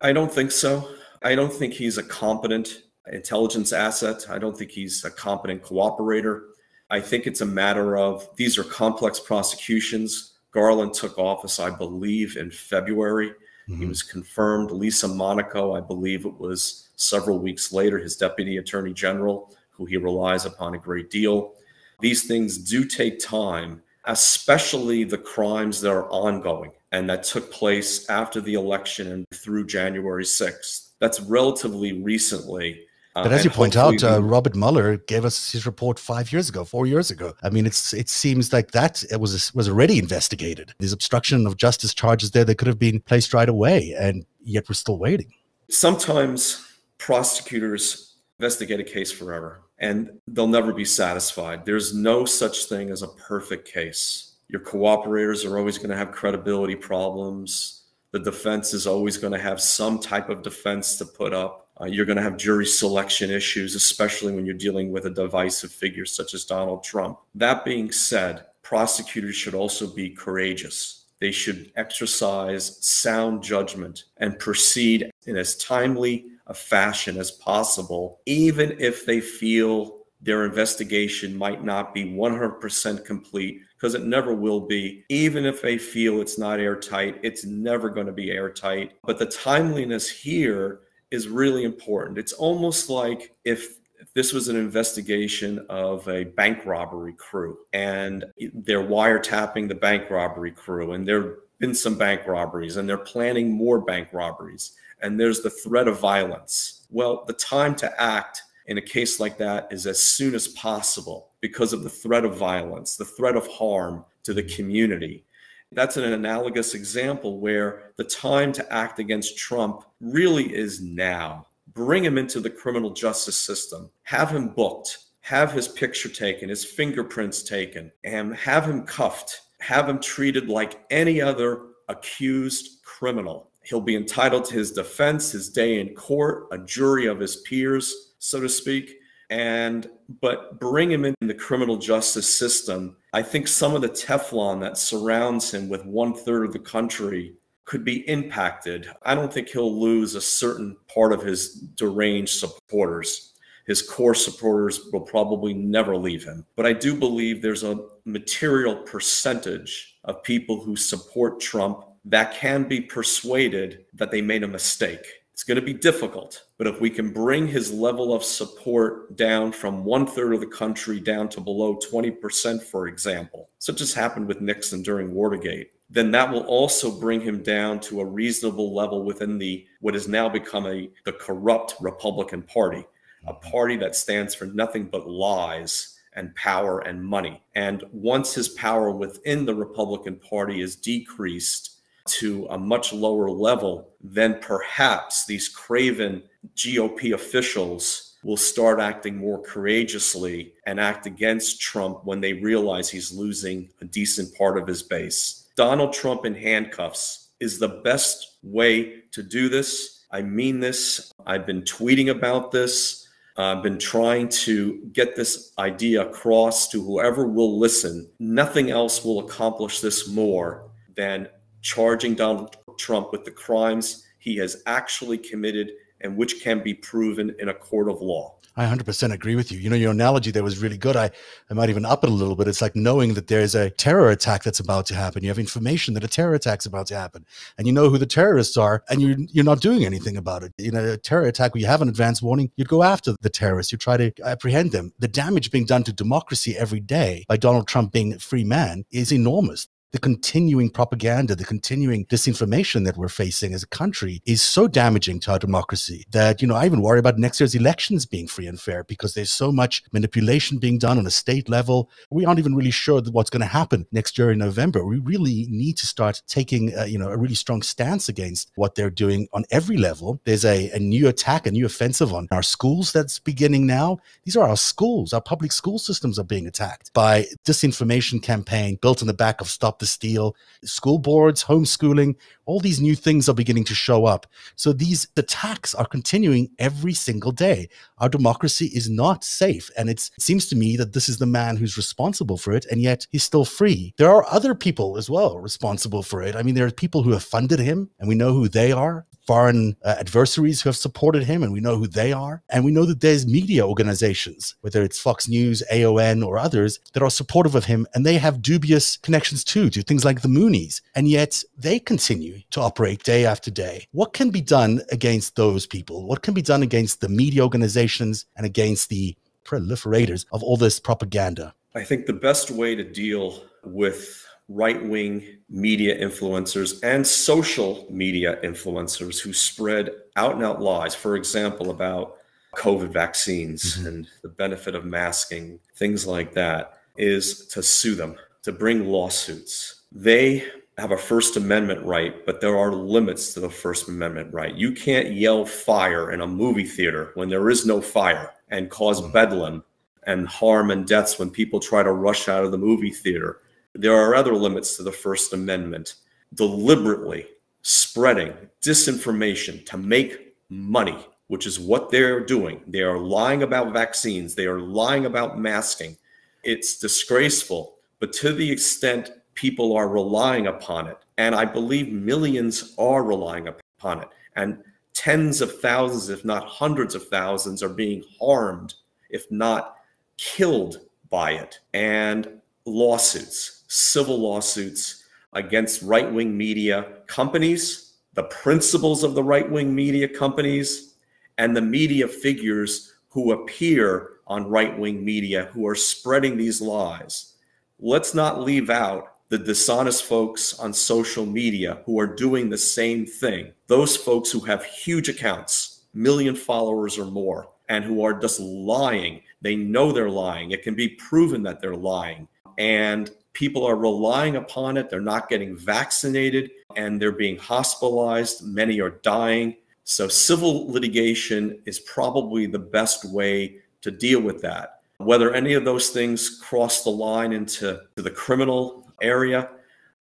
I 0.02 0.14
don't 0.14 0.32
think 0.32 0.52
so. 0.52 0.88
I 1.22 1.36
don't 1.36 1.54
think 1.54 1.74
he's 1.74 1.98
a 1.98 2.04
competent 2.04 2.84
intelligence 3.12 3.72
asset. 3.72 4.26
I 4.30 4.40
don't 4.40 4.58
think 4.58 4.72
he's 4.72 5.06
a 5.06 5.12
competent 5.12 5.64
cooperator. 5.64 6.42
I 6.90 7.00
think 7.02 7.28
it's 7.28 7.42
a 7.42 7.46
matter 7.46 7.98
of 7.98 8.28
these 8.36 8.58
are 8.58 8.64
complex 8.64 9.20
prosecutions. 9.20 10.34
Garland 10.52 10.94
took 10.94 11.18
office, 11.18 11.60
I 11.60 11.70
believe, 11.70 12.38
in 12.38 12.52
February. 12.52 13.32
Mm-hmm. 13.69 13.82
He 13.82 13.88
was 13.88 14.04
confirmed. 14.04 14.71
Lisa 14.71 15.08
Monaco, 15.08 15.76
I 15.76 15.82
believe 15.82 16.26
it 16.26 16.39
was 16.39 16.89
several 16.95 17.39
weeks 17.39 17.71
later, 17.71 17.97
his 17.97 18.17
deputy 18.17 18.58
attorney 18.58 18.93
general, 18.93 19.56
who 19.71 19.86
he 19.86 19.97
relies 19.97 20.45
upon 20.45 20.76
a 20.76 20.80
great 20.80 21.10
deal. 21.10 21.54
These 21.99 22.28
things 22.28 22.58
do 22.58 22.86
take 22.86 23.19
time, 23.19 23.82
especially 24.06 25.04
the 25.04 25.17
crimes 25.17 25.80
that 25.82 25.91
are 25.91 26.10
ongoing 26.10 26.71
and 26.91 27.10
that 27.10 27.23
took 27.23 27.52
place 27.52 28.10
after 28.10 28.39
the 28.41 28.54
election 28.54 29.12
and 29.12 29.26
through 29.34 29.65
January 29.65 30.23
6th. 30.23 30.89
That's 30.99 31.19
relatively 31.21 32.02
recently. 32.02 32.86
But 33.15 33.32
as 33.32 33.45
you 33.45 33.52
point 33.52 33.78
out, 33.78 34.04
uh, 34.04 34.21
Robert 34.23 34.56
Mueller 34.56 34.97
gave 34.97 35.23
us 35.23 35.52
his 35.52 35.67
report 35.67 35.99
five 35.99 36.32
years 36.32 36.49
ago, 36.49 36.65
four 36.65 36.88
years 36.88 37.12
ago. 37.12 37.34
I 37.43 37.52
mean, 37.52 37.67
it's 37.67 37.93
it 37.93 38.10
seems 38.10 38.52
like 38.52 38.71
that 38.71 39.04
it 39.12 39.19
was 39.19 39.54
was 39.54 39.69
already 39.69 39.99
investigated. 39.99 40.73
There's 40.80 40.93
obstruction 40.93 41.45
of 41.45 41.56
justice 41.58 41.93
charges 41.93 42.32
there 42.32 42.43
that 42.45 42.58
could 42.58 42.67
have 42.67 42.80
been 42.80 42.99
placed 43.02 43.34
right 43.34 43.47
away, 43.47 43.95
and 43.99 44.26
yet 44.43 44.67
we're 44.67 44.73
still 44.73 44.97
waiting. 44.97 45.32
Sometimes 45.69 46.67
prosecutors 46.97 48.15
investigate 48.39 48.80
a 48.80 48.84
case 48.84 49.12
forever, 49.12 49.62
and 49.78 50.10
they'll 50.28 50.47
never 50.47 50.73
be 50.73 50.86
satisfied. 50.86 51.65
There's 51.65 51.93
no 51.93 52.26
such 52.26 52.65
thing 52.65 52.89
as 52.89 53.04
a 53.04 53.10
perfect 53.10 53.71
case. 53.71 54.38
Your 54.47 54.62
cooperators 54.62 55.49
are 55.49 55.58
always 55.60 55.78
going 55.78 55.91
to 55.91 55.97
have 55.97 56.12
credibility 56.12 56.76
problems. 56.76 57.84
The 58.12 58.19
defense 58.19 58.73
is 58.73 58.88
always 58.88 59.17
going 59.17 59.34
to 59.34 59.39
have 59.39 59.62
some 59.62 59.99
type 59.99 60.30
of 60.30 60.41
defense 60.41 60.97
to 60.97 61.06
put 61.06 61.34
up 61.34 61.62
uh, 61.82 61.86
you're 61.86 62.06
going 62.06 62.18
to 62.18 62.24
have 62.24 62.38
jury 62.38 62.66
selection 62.66 63.32
issues, 63.32 63.76
especially 63.76 64.34
when 64.34 64.46
you're 64.46 64.56
dealing 64.56 64.92
with 64.92 65.06
a 65.06 65.10
divisive 65.10 65.72
figure 65.72 66.06
such 66.06 66.34
as 66.34 66.46
Donald 66.46 66.84
Trump. 66.84 67.20
That 67.36 67.66
being 67.66 67.92
said, 67.92 68.46
prosecutors 68.62 69.36
should 69.36 69.56
also 69.56 69.88
be 69.88 70.10
courageous. 70.10 71.06
They 71.20 71.32
should 71.32 71.72
exercise 71.76 72.86
sound 72.86 73.44
judgment 73.44 74.06
and 74.18 74.38
proceed 74.38 75.10
in 75.26 75.38
as 75.38 75.56
timely 75.56 76.26
a 76.48 76.54
fashion 76.54 77.18
as 77.18 77.32
possible, 77.32 78.20
even 78.26 78.76
if 78.80 79.06
they 79.06 79.22
feel 79.22 80.00
their 80.22 80.46
investigation 80.46 81.36
might 81.38 81.64
not 81.64 81.94
be 81.94 82.06
100% 82.06 83.06
complete, 83.06 83.62
because 83.76 83.94
it 83.94 84.06
never 84.06 84.34
will 84.34 84.62
be. 84.62 85.04
Even 85.10 85.46
if 85.46 85.62
they 85.62 85.78
feel 85.78 86.22
it's 86.22 86.40
not 86.40 86.60
airtight, 86.60 87.20
it's 87.24 87.46
never 87.46 87.90
going 87.90 88.08
to 88.08 88.14
be 88.14 88.32
airtight. 88.32 88.94
But 89.04 89.20
the 89.20 89.26
timeliness 89.26 90.10
here 90.10 90.82
is 91.13 91.28
really 91.28 91.63
important. 91.63 92.17
It's 92.17 92.34
almost 92.34 92.89
like 92.89 93.36
if 93.45 93.78
this 94.15 94.34
was 94.34 94.47
an 94.47 94.56
investigation 94.56 95.63
of 95.69 96.08
a 96.10 96.23
bank 96.23 96.65
robbery 96.65 97.13
crew 97.13 97.60
and 97.71 98.26
they're 98.54 98.84
wiretapping 98.84 99.67
the 99.67 99.76
bank 99.76 100.10
robbery 100.10 100.52
crew 100.52 100.93
and 100.93 101.08
there 101.08 101.21
have 101.21 101.32
been 101.60 101.76
some 101.76 101.99
bank 101.99 102.26
robberies 102.26 102.78
and 102.78 102.89
they're 102.89 102.97
planning 102.97 103.52
more 103.52 103.80
bank 103.80 104.08
robberies 104.12 104.73
and 105.04 105.19
there's 105.19 105.41
the 105.41 105.52
threat 105.52 105.88
of 105.88 105.99
violence. 105.99 106.88
Well, 106.89 107.26
the 107.28 107.34
time 107.34 107.76
to 107.76 108.02
act 108.02 108.41
in 108.65 108.80
a 108.80 108.82
case 108.82 109.19
like 109.19 109.38
that 109.38 109.67
is 109.69 109.86
as 109.86 109.99
soon 109.99 110.34
as 110.34 110.47
possible 110.47 111.30
because 111.41 111.73
of 111.73 111.84
the 111.84 111.89
threat 111.89 112.26
of 112.26 112.36
violence, 112.36 112.95
the 112.95 113.06
threat 113.06 113.36
of 113.36 113.47
harm 113.47 114.04
to 114.23 114.34
the 114.34 114.43
community. 114.43 115.26
That's 115.74 115.98
an 115.98 116.14
analogous 116.14 116.74
example 116.74 117.40
where 117.40 117.92
the 117.98 118.04
time 118.04 118.52
to 118.54 118.74
act 118.74 119.00
against 119.00 119.38
Trump 119.38 119.84
really 120.00 120.54
is 120.54 120.82
now. 120.82 121.48
Bring 121.74 122.04
him 122.04 122.18
into 122.18 122.40
the 122.40 122.50
criminal 122.50 122.92
justice 122.92 123.38
system, 123.38 123.90
have 124.04 124.30
him 124.30 124.50
booked, 124.50 125.00
have 125.22 125.52
his 125.52 125.68
picture 125.68 126.10
taken, 126.10 126.50
his 126.50 126.64
fingerprints 126.64 127.42
taken, 127.42 127.92
and 128.04 128.36
have 128.36 128.66
him 128.66 128.84
cuffed, 128.84 129.42
have 129.60 129.90
him 129.90 130.00
treated 130.00 130.50
like 130.50 130.84
any 130.92 131.22
other 131.22 131.68
accused 131.90 132.84
criminal. 132.84 133.50
He'll 133.64 133.82
be 133.82 133.96
entitled 133.96 134.46
to 134.46 134.56
his 134.56 134.72
defense, 134.72 135.32
his 135.32 135.50
day 135.50 135.80
in 135.80 135.96
court, 135.96 136.48
a 136.52 136.58
jury 136.60 137.08
of 137.08 137.20
his 137.20 137.38
peers, 137.38 138.14
so 138.20 138.40
to 138.42 138.50
speak 138.50 139.00
and 139.34 139.90
but 140.22 140.60
bring 140.60 140.92
him 140.92 141.06
in 141.06 141.16
the 141.22 141.34
criminal 141.34 141.78
justice 141.78 142.34
system 142.34 142.96
i 143.13 143.21
think 143.21 143.47
some 143.47 143.76
of 143.76 143.82
the 143.82 143.89
teflon 143.89 144.60
that 144.60 144.78
surrounds 144.78 145.54
him 145.54 145.69
with 145.69 145.86
one 145.86 146.13
third 146.13 146.45
of 146.45 146.54
the 146.54 146.60
country 146.60 147.36
could 147.65 147.86
be 147.86 148.08
impacted. 148.10 148.89
I 149.04 149.15
don't 149.15 149.32
think 149.32 149.49
he'll 149.49 149.80
lose 149.80 150.15
a 150.15 150.21
certain 150.21 150.76
part 150.93 151.13
of 151.13 151.21
his 151.21 151.56
deranged 151.76 152.38
supporters. 152.39 153.34
His 153.65 153.82
core 153.82 154.15
supporters 154.15 154.89
will 154.91 155.02
probably 155.02 155.54
never 155.54 155.95
leave 155.95 156.23
him. 156.23 156.45
But 156.56 156.65
i 156.65 156.73
do 156.73 156.95
believe 156.95 157.41
there's 157.41 157.63
a 157.63 157.86
material 158.06 158.76
percentage 158.76 159.97
of 160.04 160.23
people 160.23 160.62
who 160.62 160.76
support 160.76 161.39
trump 161.39 161.86
that 162.06 162.34
can 162.34 162.67
be 162.67 162.82
persuaded 162.82 163.86
that 163.93 164.12
they 164.12 164.21
made 164.21 164.43
a 164.43 164.47
mistake 164.47 165.06
it's 165.34 165.43
going 165.43 165.60
to 165.60 165.65
be 165.65 165.74
difficult, 165.74 166.43
but 166.60 166.67
if 166.67 166.80
we 166.80 166.91
can 166.91 167.12
bring 167.12 167.48
his 167.48 167.74
level 167.74 168.13
of 168.13 168.24
support 168.24 169.17
down 169.17 169.52
from 169.52 169.84
one 169.84 170.06
third 170.06 170.36
of 170.36 170.39
the 170.39 170.46
country 170.46 171.00
down 171.00 171.28
to 171.30 171.41
below 171.41 171.76
20%, 171.76 172.62
for 172.62 172.88
example, 172.88 173.50
such 173.58 173.82
as 173.82 173.96
happened 173.96 174.28
with 174.28 174.41
Nixon 174.41 174.84
during 174.84 175.12
Watergate, 175.12 175.72
then 175.89 176.12
that 176.12 176.32
will 176.32 176.43
also 176.43 176.91
bring 176.91 177.19
him 177.19 177.41
down 177.41 177.80
to 177.80 178.02
a 178.02 178.06
reasonable 178.06 178.76
level 178.76 179.04
within 179.04 179.39
the 179.39 179.65
what 179.82 179.96
has 179.96 180.08
now 180.08 180.30
become 180.30 180.67
a 180.67 180.89
the 181.04 181.13
corrupt 181.13 181.76
Republican 181.82 182.43
Party, 182.43 182.86
a 183.26 183.34
mm-hmm. 183.34 183.50
party 183.50 183.76
that 183.78 183.96
stands 183.96 184.36
for 184.36 184.46
nothing 184.46 184.86
but 184.86 185.10
lies 185.10 186.00
and 186.15 186.34
power 186.36 186.82
and 186.82 187.04
money. 187.04 187.41
And 187.56 187.84
once 187.91 188.36
his 188.36 188.50
power 188.50 188.91
within 188.91 189.46
the 189.46 189.56
Republican 189.56 190.17
Party 190.17 190.62
is 190.62 190.76
decreased, 190.76 191.73
to 192.06 192.48
a 192.50 192.58
much 192.58 192.94
lower 192.94 193.30
level, 193.30 193.89
then 194.02 194.39
perhaps 194.42 195.26
these 195.26 195.48
craven 195.50 196.24
GOP 196.56 197.13
officials 197.13 198.16
will 198.24 198.38
start 198.38 198.80
acting 198.80 199.18
more 199.18 199.42
courageously 199.42 200.54
and 200.66 200.80
act 200.80 201.06
against 201.06 201.62
Trump 201.62 202.06
when 202.06 202.22
they 202.22 202.34
realize 202.34 202.89
he's 202.89 203.12
losing 203.12 203.70
a 203.82 203.86
decent 203.86 204.34
part 204.36 204.58
of 204.58 204.68
his 204.68 204.82
base. 204.82 205.50
Donald 205.56 205.94
Trump 205.94 206.26
in 206.26 206.34
handcuffs 206.34 207.30
is 207.39 207.60
the 207.60 207.82
best 207.84 208.38
way 208.42 209.04
to 209.12 209.22
do 209.22 209.50
this. 209.50 210.06
I 210.12 210.22
mean 210.22 210.60
this. 210.60 211.12
I've 211.26 211.46
been 211.46 211.63
tweeting 211.63 212.10
about 212.10 212.52
this. 212.52 213.08
I've 213.36 213.63
been 213.63 213.80
trying 213.80 214.30
to 214.30 214.89
get 214.94 215.16
this 215.16 215.54
idea 215.58 216.08
across 216.08 216.70
to 216.70 216.82
whoever 216.84 217.28
will 217.28 217.58
listen. 217.58 218.08
Nothing 218.20 218.70
else 218.70 219.04
will 219.04 219.20
accomplish 219.20 219.80
this 219.80 220.08
more 220.08 220.70
than 220.96 221.28
charging 221.63 222.13
Donald 222.13 222.58
Trump 222.78 223.12
with 223.12 223.23
the 223.23 223.32
crimes 223.32 224.06
he 224.19 224.38
has 224.38 224.62
actually 224.67 225.17
committed 225.17 225.71
and 226.02 226.17
which 226.17 226.43
can 226.43 226.62
be 226.62 226.73
proven 226.73 227.34
in 227.39 227.49
a 227.49 227.54
court 227.54 227.89
of 227.89 228.02
law. 228.02 228.36
I 228.56 228.65
100% 228.65 229.12
agree 229.12 229.36
with 229.36 229.52
you. 229.52 229.58
You 229.58 229.69
know, 229.69 229.76
your 229.76 229.91
analogy 229.91 230.30
there 230.30 230.43
was 230.43 230.60
really 230.60 230.78
good. 230.78 230.95
I, 230.95 231.10
I 231.49 231.54
might 231.56 231.69
even 231.69 231.86
up 231.86 232.04
it 232.04 232.10
a 232.10 232.13
little 232.13 232.36
bit. 232.36 232.47
It's 232.47 232.62
like 232.62 232.76
knowing 232.76 233.15
that 233.15 233.26
there's 233.26 233.56
a 233.56 233.71
terror 233.71 234.12
attack 234.12 234.43
that's 234.43 234.60
about 234.60 234.86
to 234.88 234.95
happen. 234.95 235.23
You 235.23 235.30
have 235.30 235.39
information 235.39 235.95
that 235.95 236.04
a 236.04 236.08
terror 236.08 236.36
attack's 236.36 236.67
about 236.67 236.86
to 236.88 236.95
happen, 236.95 237.26
and 237.58 237.65
you 237.65 237.73
know 237.73 237.89
who 237.89 237.97
the 237.97 238.06
terrorists 238.06 238.56
are, 238.56 238.84
and 238.89 239.02
you, 239.02 239.28
you're 239.32 239.43
not 239.43 239.62
doing 239.62 239.86
anything 239.86 240.17
about 240.17 240.43
it. 240.43 240.54
You 240.60 240.71
know, 240.71 240.88
a 240.88 240.97
terror 240.97 241.26
attack 241.26 241.56
where 241.56 241.62
you 241.62 241.67
have 241.67 241.82
an 241.82 241.89
advance 241.89 242.21
warning, 242.21 242.52
you'd 242.56 242.67
go 242.67 242.84
after 242.84 243.15
the 243.21 243.30
terrorists. 243.30 243.71
You 243.71 243.80
try 243.80 243.97
to 243.97 244.12
apprehend 244.23 244.71
them. 244.71 244.93
The 244.99 245.08
damage 245.08 245.49
being 245.49 245.65
done 245.65 245.84
to 245.86 245.93
democracy 245.93 246.56
every 246.56 246.80
day 246.80 247.26
by 247.28 247.38
Donald 247.38 247.67
Trump 247.67 247.91
being 247.91 248.13
a 248.13 248.19
free 248.19 248.43
man 248.43 248.86
is 248.91 249.12
enormous 249.12 249.67
the 249.93 249.99
continuing 249.99 250.71
propaganda, 250.71 251.36
the 251.36 251.45
continuing 251.45 252.03
disinformation 252.08 252.84
that 252.84 252.97
we're 252.97 253.08
facing 253.08 253.53
as 253.53 253.62
a 253.62 253.67
country 253.67 254.23
is 254.25 254.41
so 254.41 254.67
damaging 254.67 255.19
to 255.19 255.32
our 255.32 255.38
democracy 255.38 256.03
that, 256.10 256.41
you 256.41 256.47
know, 256.47 256.56
I 256.56 256.65
even 256.65 256.82
worry 256.82 256.97
about 256.97 257.19
next 257.19 257.39
year's 257.39 257.53
elections 257.53 258.08
being 258.08 258.27
free 258.27 258.47
and 258.47 258.60
fair 258.60 258.84
because 258.84 259.13
there's 259.13 259.32
so 259.32 259.51
much 259.51 259.84
manipulation 259.91 260.58
being 260.58 260.79
done 260.79 260.97
on 260.97 261.06
a 261.06 261.12
state 261.12 261.47
level. 261.47 261.91
We 262.10 262.25
aren't 262.25 262.39
even 262.39 262.56
really 262.56 262.71
sure 262.71 263.03
what's 263.12 263.29
going 263.29 263.41
to 263.41 263.47
happen 263.47 263.86
next 263.91 264.17
year 264.17 264.32
in 264.32 264.39
November. 264.39 264.84
We 264.84 264.97
really 264.97 265.45
need 265.51 265.77
to 265.77 265.86
start 265.86 266.23
taking, 266.27 266.75
uh, 266.75 266.86
you 266.86 266.97
know, 266.97 267.10
a 267.10 267.17
really 267.17 267.36
strong 267.36 267.62
stance 267.62 268.10
against 268.10 268.51
what 268.56 268.73
they're 268.73 268.89
doing 268.89 269.27
on 269.32 269.45
every 269.51 269.77
level. 269.77 270.19
There's 270.25 270.43
a, 270.43 270.71
a 270.71 270.79
new 270.79 271.08
attack, 271.08 271.45
a 271.45 271.51
new 271.51 271.67
offensive 271.67 272.15
on 272.15 272.27
our 272.32 272.41
schools 272.41 272.91
that's 272.91 273.19
beginning 273.19 273.67
now. 273.67 273.99
These 274.23 274.38
are 274.38 274.49
our 274.49 274.58
schools. 274.58 275.13
Our 275.13 275.21
public 275.21 275.51
school 275.51 275.77
systems 275.77 276.17
are 276.17 276.23
being 276.23 276.47
attacked 276.47 276.91
by 276.95 277.27
disinformation 277.45 278.23
campaign 278.23 278.79
built 278.82 279.03
on 279.03 279.08
the 279.08 279.13
back 279.13 279.39
of 279.39 279.49
Stop 279.49 279.83
the 279.84 279.88
Steal, 279.88 280.36
school 280.63 280.98
boards, 280.98 281.43
homeschooling, 281.43 282.15
all 282.46 282.60
these 282.60 282.82
new 282.82 282.96
things 282.96 283.28
are 283.28 283.34
beginning 283.34 283.65
to 283.65 283.76
show 283.76 284.06
up. 284.06 284.26
So 284.56 284.74
these 284.74 285.08
attacks 285.17 285.76
are 285.76 285.86
continuing 285.86 286.50
every 286.58 286.93
single 286.93 287.32
day. 287.32 287.69
Our 287.98 288.10
democracy 288.10 288.67
is 288.67 288.89
not 288.89 289.24
safe. 289.24 289.69
And 289.78 289.89
it 289.89 290.10
seems 290.19 290.48
to 290.48 290.56
me 290.56 290.78
that 290.78 290.93
this 290.93 291.10
is 291.10 291.17
the 291.17 291.26
man 291.26 291.58
who's 291.58 291.78
responsible 291.78 292.38
for 292.38 292.54
it, 292.54 292.65
and 292.72 292.82
yet 292.82 293.08
he's 293.12 293.24
still 293.24 293.46
free. 293.46 293.93
There 293.98 294.10
are 294.10 294.26
other 294.30 294.56
people 294.56 294.98
as 294.98 295.10
well 295.10 295.39
responsible 295.39 296.04
for 296.04 296.22
it. 296.22 296.36
I 296.36 296.43
mean, 296.43 296.56
there 296.56 296.65
are 296.65 296.72
people 296.72 297.04
who 297.04 297.12
have 297.12 297.24
funded 297.24 297.60
him, 297.60 297.89
and 298.00 298.08
we 298.08 298.15
know 298.15 298.34
who 298.34 298.48
they 298.48 298.72
are 298.72 299.06
foreign 299.26 299.76
uh, 299.84 299.96
adversaries 300.00 300.62
who 300.62 300.69
have 300.69 300.76
supported 300.76 301.24
him, 301.24 301.43
and 301.43 301.54
we 301.54 301.62
know 301.62 301.78
who 301.78 301.88
they 301.88 302.12
are. 302.12 302.43
And 302.50 302.65
we 302.65 302.72
know 302.72 302.86
that 302.86 303.02
there's 303.02 303.26
media 303.26 303.65
organizations, 303.65 304.56
whether 304.62 304.84
it's 304.84 305.00
Fox 305.00 305.28
News, 305.28 305.63
AON, 305.72 306.24
or 306.24 306.38
others, 306.38 306.80
that 306.93 307.04
are 307.04 307.10
supportive 307.10 307.56
of 307.56 307.65
him, 307.65 307.88
and 307.93 308.06
they 308.06 308.17
have 308.17 308.41
dubious 308.41 308.98
connections 308.98 309.43
too 309.43 309.69
to 309.74 309.84
things 309.84 310.06
like 310.06 310.22
the 310.22 310.28
Moonies. 310.28 310.82
And 310.96 311.08
yet 311.08 311.44
they 311.58 311.80
continue 311.80 312.42
to 312.52 312.62
operate 312.62 313.04
day 313.04 313.26
after 313.26 313.52
day. 313.52 313.88
What 313.92 314.14
can 314.14 314.30
be 314.30 314.42
done 314.42 314.82
against 314.92 315.36
those 315.36 315.66
people? 315.66 316.06
What 316.08 316.22
can 316.22 316.34
be 316.34 316.42
done 316.42 316.64
against 316.64 317.02
the 317.02 317.10
media 317.10 317.44
organizations 317.44 318.26
and 318.38 318.46
against 318.46 318.90
the 318.90 319.16
proliferators 319.46 320.26
of 320.32 320.42
all 320.42 320.58
this 320.58 320.80
propaganda? 320.80 321.54
I 321.76 321.84
think 321.84 322.06
the 322.06 322.14
best 322.14 322.52
way 322.52 322.76
to 322.76 322.84
deal 322.84 323.44
with 323.64 324.26
right 324.50 324.84
wing 324.84 325.24
media 325.50 325.98
influencers 326.00 326.80
and 326.84 327.06
social 327.06 327.88
media 327.90 328.38
influencers 328.44 329.20
who 329.20 329.34
spread 329.34 329.90
out 330.16 330.36
and 330.36 330.44
out 330.44 330.62
lies, 330.62 330.94
for 330.94 331.16
example, 331.16 331.72
about 331.72 332.18
COVID 332.56 332.90
vaccines 332.90 333.78
mm-hmm. 333.78 333.88
and 333.88 334.08
the 334.22 334.30
benefit 334.30 334.76
of 334.76 334.86
masking, 334.86 335.60
things 335.76 336.06
like 336.06 336.34
that, 336.34 336.74
is 336.98 337.48
to 337.48 337.64
sue 337.64 337.96
them, 337.96 338.16
to 338.43 338.51
bring 338.51 338.88
lawsuits. 338.88 339.84
They 339.91 340.45
have 340.77 340.91
a 340.91 340.97
First 340.97 341.38
Amendment 341.38 341.86
right, 341.86 342.25
but 342.25 342.41
there 342.41 342.58
are 342.58 342.73
limits 342.73 343.34
to 343.34 343.39
the 343.39 343.49
First 343.49 343.88
Amendment 343.88 344.34
right. 344.34 344.56
You 344.56 344.71
can't 344.71 345.13
yell 345.13 345.45
fire 345.45 346.12
in 346.12 346.21
a 346.21 346.27
movie 346.27 346.65
theater 346.65 347.12
when 347.15 347.29
there 347.29 347.49
is 347.49 347.65
no 347.65 347.82
fire 347.82 348.32
and 348.49 348.69
cause 348.69 349.01
bedlam 349.12 349.63
and 350.06 350.27
harm 350.27 350.71
and 350.71 350.88
deaths 350.88 351.17
when 351.17 351.29
people 351.29 351.60
try 351.60 351.84
to 351.84 351.91
rush 351.91 352.27
out 352.27 352.43
of 352.43 352.51
the 352.51 352.58
movie 352.58 352.91
theater 352.91 353.39
there 353.75 353.95
are 353.95 354.15
other 354.15 354.36
limits 354.36 354.77
to 354.77 354.84
the 354.84 354.91
First 354.91 355.34
Amendment. 355.34 355.95
Deliberately 356.36 357.27
spreading 357.63 358.34
disinformation 358.62 359.65
to 359.65 359.77
make 359.77 360.36
money, 360.49 360.97
which 361.27 361.47
is 361.47 361.60
what 361.60 361.89
they're 361.89 362.19
doing. 362.19 362.62
They 362.67 362.82
are 362.82 362.99
lying 362.99 363.43
about 363.43 363.73
vaccines, 363.73 364.36
they 364.36 364.45
are 364.45 364.60
lying 364.60 365.06
about 365.06 365.39
masking. 365.39 365.97
It's 366.43 366.77
disgraceful. 366.77 367.75
But 368.04 368.12
to 368.16 368.34
the 368.34 368.52
extent 368.52 369.12
people 369.34 369.78
are 369.78 369.88
relying 369.88 370.48
upon 370.48 370.88
it, 370.88 370.98
and 371.18 371.34
I 371.34 371.46
believe 371.46 371.88
millions 371.88 372.76
are 372.78 373.02
relying 373.02 373.48
upon 373.48 374.02
it, 374.02 374.10
and 374.36 374.62
tens 374.94 375.39
of 375.39 375.62
thousands, 375.62 376.10
if 376.10 376.26
not 376.26 376.44
hundreds 376.44 376.96
of 376.96 377.08
thousands, 377.08 377.63
are 377.63 377.70
being 377.70 378.04
harmed, 378.20 378.74
if 379.10 379.32
not 379.32 379.78
killed 380.18 380.80
by 381.10 381.32
it. 381.32 381.60
And 381.74 382.42
lawsuits 382.66 383.63
civil 383.70 384.20
lawsuits 384.20 385.06
against 385.32 385.82
right 385.82 386.12
wing 386.12 386.36
media 386.36 386.98
companies, 387.08 387.94
the 388.16 388.24
principals 388.24 389.06
of 389.06 389.16
the 389.16 389.24
right 389.24 389.50
wing 389.50 389.74
media 389.74 390.10
companies, 390.10 390.96
and 391.38 391.56
the 391.56 391.62
media 391.62 392.10
figures 392.10 392.96
who 393.08 393.32
appear 393.32 394.18
on 394.28 394.50
right 394.50 394.78
wing 394.78 395.06
media 395.06 395.46
who 395.54 395.66
are 395.66 395.74
spreading 395.74 396.36
these 396.36 396.60
lies. 396.60 397.33
Let's 397.80 398.14
not 398.14 398.42
leave 398.42 398.70
out 398.70 399.14
the 399.30 399.38
dishonest 399.38 400.04
folks 400.04 400.60
on 400.60 400.74
social 400.74 401.26
media 401.26 401.82
who 401.86 402.00
are 402.00 402.08
doing 402.08 402.50
the 402.50 402.58
same 402.58 403.06
thing. 403.06 403.52
Those 403.68 403.98
folks 403.98 404.32
who 404.32 404.40
have 404.42 404.64
huge 404.64 405.10
accounts, 405.10 405.86
million 405.94 406.36
followers 406.36 407.00
or 407.00 407.06
more, 407.06 407.50
and 407.70 407.84
who 407.84 408.04
are 408.04 408.14
just 408.14 408.40
lying. 408.40 409.22
They 409.42 409.56
know 409.56 409.92
they're 409.92 410.10
lying. 410.10 410.52
It 410.52 410.64
can 410.64 410.76
be 410.76 410.90
proven 410.90 411.42
that 411.44 411.62
they're 411.62 411.76
lying. 411.76 412.28
And 412.58 413.10
people 413.34 413.66
are 413.66 413.76
relying 413.76 414.36
upon 414.36 414.78
it. 414.78 414.90
They're 414.90 415.02
not 415.02 415.30
getting 415.30 415.58
vaccinated 415.58 416.52
and 416.76 417.02
they're 417.02 417.12
being 417.12 417.38
hospitalized. 417.38 418.46
Many 418.46 418.80
are 418.82 419.00
dying. 419.02 419.56
So, 419.84 420.08
civil 420.08 420.72
litigation 420.72 421.60
is 421.66 421.80
probably 421.80 422.46
the 422.46 422.60
best 422.60 423.04
way 423.12 423.58
to 423.82 423.92
deal 423.92 424.22
with 424.22 424.42
that. 424.42 424.83
Whether 424.97 425.34
any 425.34 425.53
of 425.53 425.65
those 425.65 425.89
things 425.89 426.39
cross 426.39 426.84
the 426.84 426.89
line 426.89 427.34
into 427.34 427.82
the 427.95 428.12
criminal 428.12 428.91
area, 429.01 429.49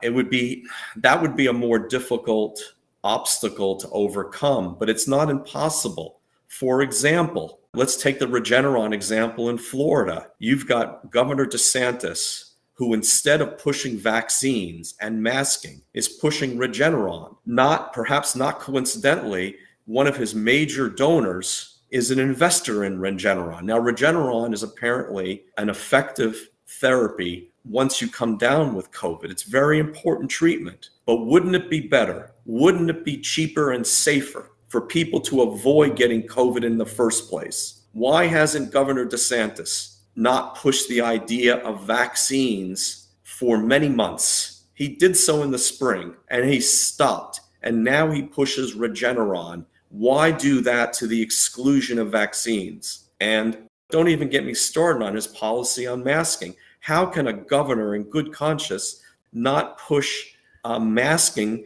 it 0.02 0.10
would 0.10 0.30
be 0.30 0.64
that 0.96 1.20
would 1.20 1.36
be 1.36 1.46
a 1.46 1.52
more 1.52 1.78
difficult 1.78 2.60
obstacle 3.04 3.76
to 3.76 3.88
overcome, 3.90 4.76
but 4.78 4.88
it's 4.88 5.08
not 5.08 5.30
impossible. 5.30 6.20
For 6.48 6.82
example, 6.82 7.60
let's 7.74 7.96
take 7.96 8.18
the 8.18 8.26
Regeneron 8.26 8.92
example 8.92 9.48
in 9.48 9.58
Florida. 9.58 10.28
You've 10.38 10.68
got 10.68 11.10
Governor 11.10 11.46
DeSantis 11.46 12.52
who 12.74 12.94
instead 12.94 13.40
of 13.40 13.58
pushing 13.58 13.96
vaccines 13.96 14.94
and 15.00 15.22
masking 15.22 15.80
is 15.94 16.08
pushing 16.08 16.56
Regeneron. 16.56 17.36
Not 17.46 17.92
perhaps 17.92 18.34
not 18.34 18.58
coincidentally, 18.58 19.56
one 19.84 20.06
of 20.06 20.16
his 20.16 20.34
major 20.34 20.88
donors 20.88 21.71
is 21.92 22.10
an 22.10 22.18
investor 22.18 22.84
in 22.84 22.98
Regeneron. 22.98 23.62
Now, 23.62 23.78
Regeneron 23.78 24.52
is 24.52 24.62
apparently 24.62 25.44
an 25.58 25.68
effective 25.68 26.48
therapy 26.66 27.52
once 27.64 28.00
you 28.00 28.08
come 28.08 28.38
down 28.38 28.74
with 28.74 28.90
COVID. 28.90 29.30
It's 29.30 29.44
very 29.44 29.78
important 29.78 30.30
treatment. 30.30 30.90
But 31.06 31.26
wouldn't 31.26 31.54
it 31.54 31.70
be 31.70 31.80
better? 31.80 32.32
Wouldn't 32.46 32.90
it 32.90 33.04
be 33.04 33.18
cheaper 33.18 33.72
and 33.72 33.86
safer 33.86 34.50
for 34.66 34.80
people 34.80 35.20
to 35.20 35.42
avoid 35.42 35.94
getting 35.94 36.22
COVID 36.22 36.64
in 36.64 36.78
the 36.78 36.86
first 36.86 37.28
place? 37.28 37.82
Why 37.92 38.26
hasn't 38.26 38.72
Governor 38.72 39.06
DeSantis 39.06 39.92
not 40.16 40.56
pushed 40.56 40.88
the 40.88 41.00
idea 41.00 41.56
of 41.58 41.84
vaccines 41.84 43.08
for 43.22 43.58
many 43.58 43.88
months. 43.88 44.64
He 44.74 44.88
did 44.88 45.16
so 45.16 45.42
in 45.42 45.50
the 45.50 45.58
spring 45.58 46.14
and 46.28 46.44
he 46.44 46.60
stopped. 46.60 47.40
And 47.62 47.84
now 47.84 48.10
he 48.10 48.22
pushes 48.22 48.74
Regeneron. 48.74 49.64
Why 49.92 50.30
do 50.30 50.60
that 50.62 50.92
to 50.94 51.06
the 51.06 51.20
exclusion 51.20 51.98
of 51.98 52.10
vaccines? 52.10 53.10
And 53.20 53.68
don't 53.90 54.08
even 54.08 54.28
get 54.28 54.44
me 54.44 54.54
started 54.54 55.04
on 55.04 55.14
his 55.14 55.26
policy 55.26 55.86
on 55.86 56.02
masking. 56.02 56.56
How 56.80 57.06
can 57.06 57.28
a 57.28 57.32
governor 57.32 57.94
in 57.94 58.04
good 58.04 58.32
conscience 58.32 59.02
not 59.32 59.78
push 59.78 60.34
uh, 60.64 60.78
masking 60.78 61.64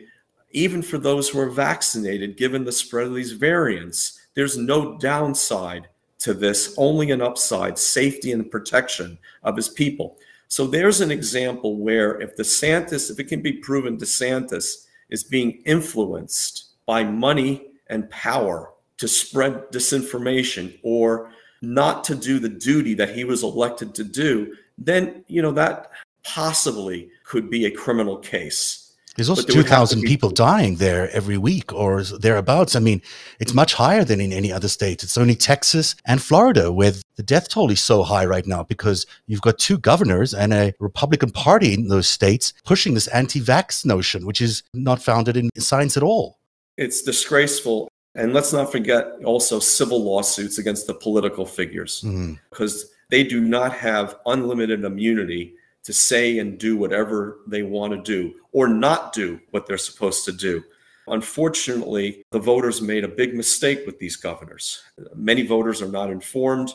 even 0.57 0.81
for 0.81 0.97
those 0.97 1.29
who 1.29 1.39
are 1.39 1.51
vaccinated, 1.51 2.39
given 2.39 2.65
the 2.65 2.73
spread 2.73 3.07
of 3.07 3.15
these 3.15 3.33
variants, 3.33 4.27
there's 4.35 4.57
no 4.57 4.97
downside 4.97 5.87
to 6.19 6.33
this, 6.33 6.75
only 6.79 7.11
an 7.11 7.21
upside, 7.21 7.79
safety 7.79 8.33
and 8.33 8.51
protection 8.51 9.19
of 9.43 9.55
his 9.55 9.69
people. 9.69 10.17
So 10.49 10.67
there's 10.67 11.03
an 11.03 11.11
example 11.11 11.77
where 11.77 12.19
if 12.23 12.37
DeSantis, 12.37 13.11
if 13.11 13.21
it 13.21 13.25
can 13.25 13.43
be 13.43 13.53
proven 13.53 13.99
DeSantis 13.99 14.87
is 15.11 15.25
being 15.25 15.63
influenced 15.67 16.71
by 16.87 17.05
money 17.05 17.67
and 17.89 18.09
power 18.11 18.73
to 18.99 19.09
spread 19.09 19.71
disinformation 19.73 20.79
or 20.83 21.31
not 21.63 22.05
to 22.05 22.15
do 22.15 22.39
the 22.39 22.49
duty 22.49 22.95
that 22.95 23.15
he 23.15 23.25
was 23.25 23.43
elected 23.43 23.95
to 23.95 24.05
do, 24.05 24.55
then 24.79 25.25
you 25.27 25.43
know 25.43 25.53
that 25.53 25.91
possibly 26.23 27.11
could 27.25 27.51
be 27.51 27.67
a 27.67 27.71
criminal 27.71 28.19
case. 28.19 28.87
There's 29.17 29.31
also 29.31 29.45
2,000 29.45 30.03
people 30.03 30.29
dying 30.29 30.77
there 30.77 31.11
every 31.11 31.39
week 31.39 31.73
or 31.73 32.03
thereabouts. 32.03 32.77
I 32.77 32.81
mean, 32.81 33.01
it's 33.41 33.55
much 33.55 33.73
higher 33.73 34.05
than 34.05 34.21
in 34.21 34.31
any 34.31 34.53
other 34.53 34.69
state. 34.69 35.03
It's 35.03 35.17
only 35.17 35.35
Texas 35.35 35.97
and 36.05 36.21
Florida 36.21 36.71
where 36.71 36.93
the 37.17 37.23
death 37.23 37.49
toll 37.49 37.71
is 37.71 37.81
so 37.81 38.03
high 38.03 38.27
right 38.27 38.47
now 38.47 38.63
because 38.65 39.07
you've 39.27 39.41
got 39.41 39.59
two 39.59 39.79
governors 39.79 40.35
and 40.35 40.53
a 40.53 40.75
Republican 40.81 41.31
Party 41.31 41.73
in 41.73 41.89
those 41.89 42.07
states 42.07 42.53
pushing 42.67 42.93
this 42.93 43.07
anti 43.09 43.41
vax 43.41 43.87
notion, 43.87 44.27
which 44.27 44.43
is 44.43 44.63
not 44.75 45.03
founded 45.03 45.35
in 45.35 45.49
science 45.57 45.97
at 45.97 46.03
all. 46.03 46.39
It's 46.77 47.03
disgraceful. 47.03 47.89
And 48.15 48.33
let's 48.33 48.53
not 48.53 48.73
forget 48.73 49.23
also 49.25 49.59
civil 49.59 50.03
lawsuits 50.03 50.59
against 50.59 50.87
the 50.87 50.95
political 50.95 51.45
figures 51.45 52.03
mm. 52.03 52.39
because 52.51 52.93
they 53.11 53.23
do 53.25 53.41
not 53.41 53.73
have 53.73 54.17
unlimited 54.27 54.85
immunity 54.85 55.55
to 55.85 55.93
say 55.93 56.39
and 56.39 56.59
do 56.59 56.77
whatever 56.77 57.39
they 57.47 57.63
want 57.63 57.93
to 57.93 58.03
do 58.03 58.35
or 58.53 58.67
not 58.67 59.13
do 59.13 59.39
what 59.51 59.67
they're 59.67 59.79
supposed 59.79 60.25
to 60.25 60.33
do. 60.33 60.63
Unfortunately, 61.09 62.25
the 62.33 62.39
voters 62.39 62.83
made 62.83 63.05
a 63.05 63.09
big 63.09 63.35
mistake 63.35 63.87
with 63.87 63.99
these 63.99 64.17
governors. 64.17 64.83
Many 65.15 65.47
voters 65.47 65.81
are 65.81 65.89
not 65.89 66.11
informed. 66.11 66.73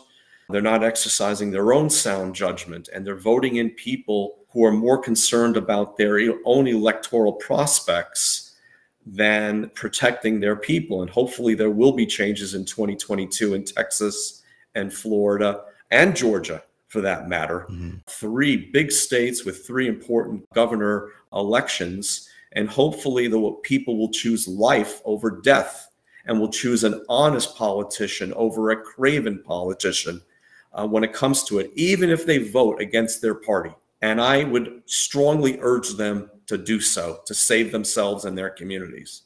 They're 0.50 0.62
not 0.62 0.84
exercising 0.84 1.52
their 1.52 1.74
own 1.74 1.90
sound 1.90 2.36
judgment, 2.36 2.90
and 2.94 3.06
they're 3.06 3.16
voting 3.16 3.58
in 3.58 3.72
people 3.72 4.40
who 4.50 4.64
are 4.64 4.72
more 4.72 4.98
concerned 4.98 5.58
about 5.58 5.98
their 5.98 6.34
own 6.46 6.68
electoral 6.68 7.34
prospects 7.34 8.51
than 9.06 9.70
protecting 9.74 10.40
their 10.40 10.56
people. 10.56 11.02
And 11.02 11.10
hopefully, 11.10 11.56
there 11.56 11.70
will 11.70 11.92
be 11.92 12.06
changes 12.06 12.54
in 12.54 12.66
2022 12.66 13.54
in 13.54 13.64
Texas 13.64 14.44
and 14.76 14.94
Florida 14.94 15.64
and 15.90 16.16
Georgia 16.16 16.64
for 16.88 17.02
that 17.02 17.30
matter. 17.30 17.66
Mm-hmm. 17.70 17.98
Three 18.08 18.70
big 18.72 18.92
states 18.92 19.46
with 19.46 19.66
three 19.66 19.88
important 19.88 20.50
governor 20.54 21.10
elections. 21.34 22.30
And 22.54 22.68
hopefully, 22.68 23.28
the 23.28 23.58
people 23.64 23.98
will 23.98 24.12
choose 24.12 24.48
life 24.48 25.02
over 25.06 25.42
death 25.42 25.90
and 26.26 26.40
will 26.40 26.50
choose 26.50 26.84
an 26.84 27.04
honest 27.10 27.56
politician 27.56 28.34
over 28.34 28.72
a 28.72 28.82
craven 28.82 29.42
politician 29.44 30.22
uh, 30.74 30.88
when 30.88 31.04
it 31.04 31.14
comes 31.14 31.44
to 31.46 31.60
it, 31.60 31.72
even 31.76 32.10
if 32.10 32.26
they 32.26 32.38
vote 32.38 32.82
against 32.82 33.22
their 33.22 33.36
party. 33.36 33.72
And 34.02 34.20
I 34.20 34.44
would 34.44 34.82
strongly 34.86 35.58
urge 35.62 35.94
them 35.94 36.30
to 36.52 36.58
do 36.58 36.80
so 36.80 37.22
to 37.26 37.34
save 37.34 37.72
themselves 37.72 38.26
and 38.26 38.38
their 38.38 38.50
communities. 38.50 39.24